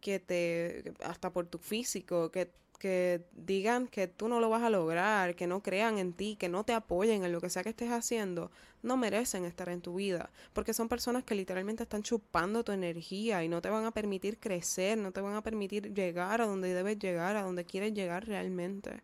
que 0.02 0.19
te, 0.19 0.93
hasta 1.04 1.32
por 1.32 1.47
tu 1.47 1.58
físico, 1.58 2.32
que, 2.32 2.52
que 2.80 3.26
digan 3.32 3.88
que 3.88 4.08
tú 4.08 4.28
no 4.28 4.39
lo 4.39 4.50
vas 4.50 4.63
a 4.63 4.69
lograr, 4.69 5.36
que 5.36 5.47
no 5.47 5.63
crean 5.63 5.97
en 6.00 6.13
ti, 6.13 6.36
que 6.36 6.50
no 6.50 6.63
te 6.63 6.73
apoyen 6.73 7.23
en 7.23 7.32
lo 7.32 7.39
que 7.41 7.50
sea 7.50 7.63
que 7.63 7.69
estés 7.69 7.91
haciendo, 7.91 8.52
no 8.84 8.97
merecen 8.97 9.45
estar 9.45 9.69
en 9.69 9.82
tu 9.82 9.95
vida, 9.95 10.32
porque 10.54 10.73
son 10.73 10.89
personas 10.89 11.23
que 11.23 11.36
literalmente 11.36 11.84
están 11.84 12.04
chupando 12.04 12.63
tu 12.63 12.71
energía 12.73 13.43
y 13.43 13.47
no 13.47 13.62
te 13.62 13.69
van 13.69 13.86
a 13.86 13.91
permitir 13.91 14.39
crecer, 14.39 14.97
no 14.97 15.12
te 15.12 15.21
van 15.21 15.36
a 15.36 15.43
permitir 15.43 15.93
llegar 15.93 16.41
a 16.41 16.45
donde 16.45 16.73
debes 16.73 17.00
llegar, 17.00 17.36
a 17.38 17.43
donde 17.43 17.65
quieres 17.65 17.93
llegar 17.93 18.28
realmente 18.28 19.02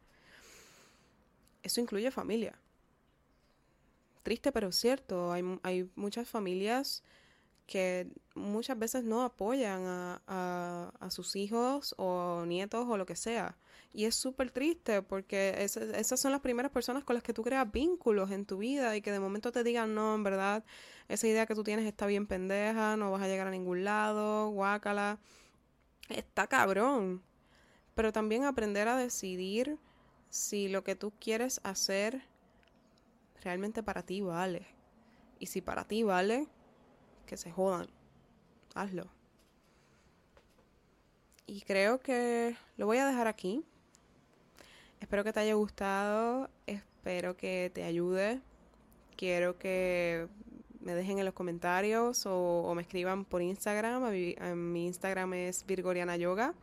eso 1.63 1.82
incluye 1.82 2.12
familia. 2.12 2.58
Triste 4.23 4.52
pero 4.52 4.71
cierto, 4.71 5.32
hay, 5.32 5.43
hay 5.63 5.89
muchas 5.95 6.30
familias 6.30 7.04
que 7.65 8.08
muchas 8.36 8.78
veces 8.78 9.04
no 9.04 9.23
apoyan 9.23 9.84
a, 9.86 10.91
a, 10.99 11.10
sus 11.10 11.36
hijos 11.36 11.95
o 11.97 12.43
nietos 12.45 12.86
o 12.88 12.97
lo 12.97 13.06
que 13.06 13.15
sea. 13.15 13.58
Y 13.93 14.06
es 14.06 14.15
súper 14.15 14.52
triste 14.52 15.02
porque 15.02 15.56
esas 15.60 16.19
son 16.19 16.32
las 16.32 16.41
primeras 16.41 16.71
personas 16.71 17.04
con 17.04 17.13
las 17.13 17.23
que 17.23 17.34
tú 17.34 17.43
creas 17.43 17.71
vínculos 17.71 18.32
en 18.32 18.45
tu 18.45 18.58
vida 18.58 18.95
y 18.97 19.02
que 19.02 19.12
de 19.12 19.19
momento 19.19 19.52
te 19.52 19.63
digan, 19.63 19.93
no, 19.93 20.15
en 20.15 20.23
verdad, 20.23 20.63
esa 21.08 21.28
idea 21.28 21.45
que 21.45 21.56
tú 21.56 21.63
tienes 21.63 21.86
está 21.86 22.06
bien 22.06 22.28
pendeja, 22.28 22.97
no 22.97 23.12
vas 23.12 23.21
a 23.21 23.28
llegar 23.28 23.47
a 23.47 23.52
ningún 23.52 23.84
lado, 23.84 24.49
guácala. 24.49 25.20
Está 26.09 26.47
cabrón. 26.47 27.24
Pero 27.95 28.11
también 28.11 28.43
aprender 28.43 28.88
a 28.88 28.97
decidir 28.97 29.78
si 30.34 30.67
lo 30.67 30.84
que 30.84 30.95
tú 30.95 31.13
quieres 31.19 31.61
hacer 31.63 32.23
realmente 33.43 33.84
para 33.84 34.01
ti 34.01 34.21
vale. 34.21 34.65
Y 35.38 35.45
si 35.45 35.61
para 35.61 35.88
ti 35.88 36.01
vale, 36.01 36.47
que 37.27 37.38
se 37.38 37.51
jodan. 37.51 37.88
Hazlo. 38.73 39.05
Y 41.45 41.61
creo 41.61 41.99
que 41.99 42.57
lo 42.77 42.88
voy 42.88 42.97
a 42.97 43.05
dejar 43.05 43.27
aquí. 43.27 43.63
Espero 44.99 45.23
que 45.23 45.31
te 45.31 45.41
haya 45.41 45.53
gustado. 45.53 46.49
Espero 46.65 47.38
que 47.38 47.69
te 47.71 47.84
ayude. 47.84 48.41
Quiero 49.15 49.59
que 49.59 50.27
me 50.79 50.95
dejen 50.95 51.19
en 51.19 51.25
los 51.25 51.36
comentarios 51.36 52.23
o, 52.25 52.73
me 52.75 52.81
escriban 52.81 53.23
por 53.23 53.43
Instagram. 53.43 54.11
mi 54.55 54.88
Instagram 54.88 55.36
es 55.36 55.63
Virgoriana 55.63 56.17
Yoga. 56.17 56.55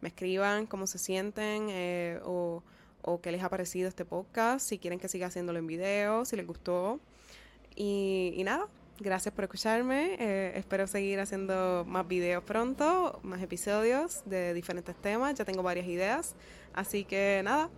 Me 0.00 0.08
escriban 0.08 0.66
cómo 0.66 0.86
se 0.86 0.96
sienten 0.96 1.66
eh, 1.68 2.20
o 2.24 2.62
o 3.06 3.20
qué 3.20 3.32
les 3.32 3.42
ha 3.42 3.48
parecido 3.48 3.88
este 3.88 4.04
podcast, 4.04 4.68
si 4.68 4.78
quieren 4.78 4.98
que 4.98 5.08
siga 5.08 5.28
haciéndolo 5.28 5.58
en 5.58 5.66
video, 5.66 6.24
si 6.24 6.36
les 6.36 6.46
gustó. 6.46 7.00
Y, 7.74 8.42
nada, 8.44 8.66
gracias 8.98 9.32
por 9.34 9.44
escucharme. 9.44 10.16
Eh, 10.18 10.52
espero 10.56 10.86
seguir 10.86 11.20
haciendo 11.20 11.84
más 11.86 12.06
videos 12.06 12.42
pronto, 12.42 13.20
más 13.22 13.40
episodios 13.40 14.22
de 14.26 14.52
diferentes 14.54 14.96
temas. 14.96 15.34
Ya 15.34 15.44
tengo 15.44 15.62
varias 15.62 15.86
ideas. 15.86 16.34
Así 16.74 17.04
que 17.04 17.40
nada, 17.44 17.70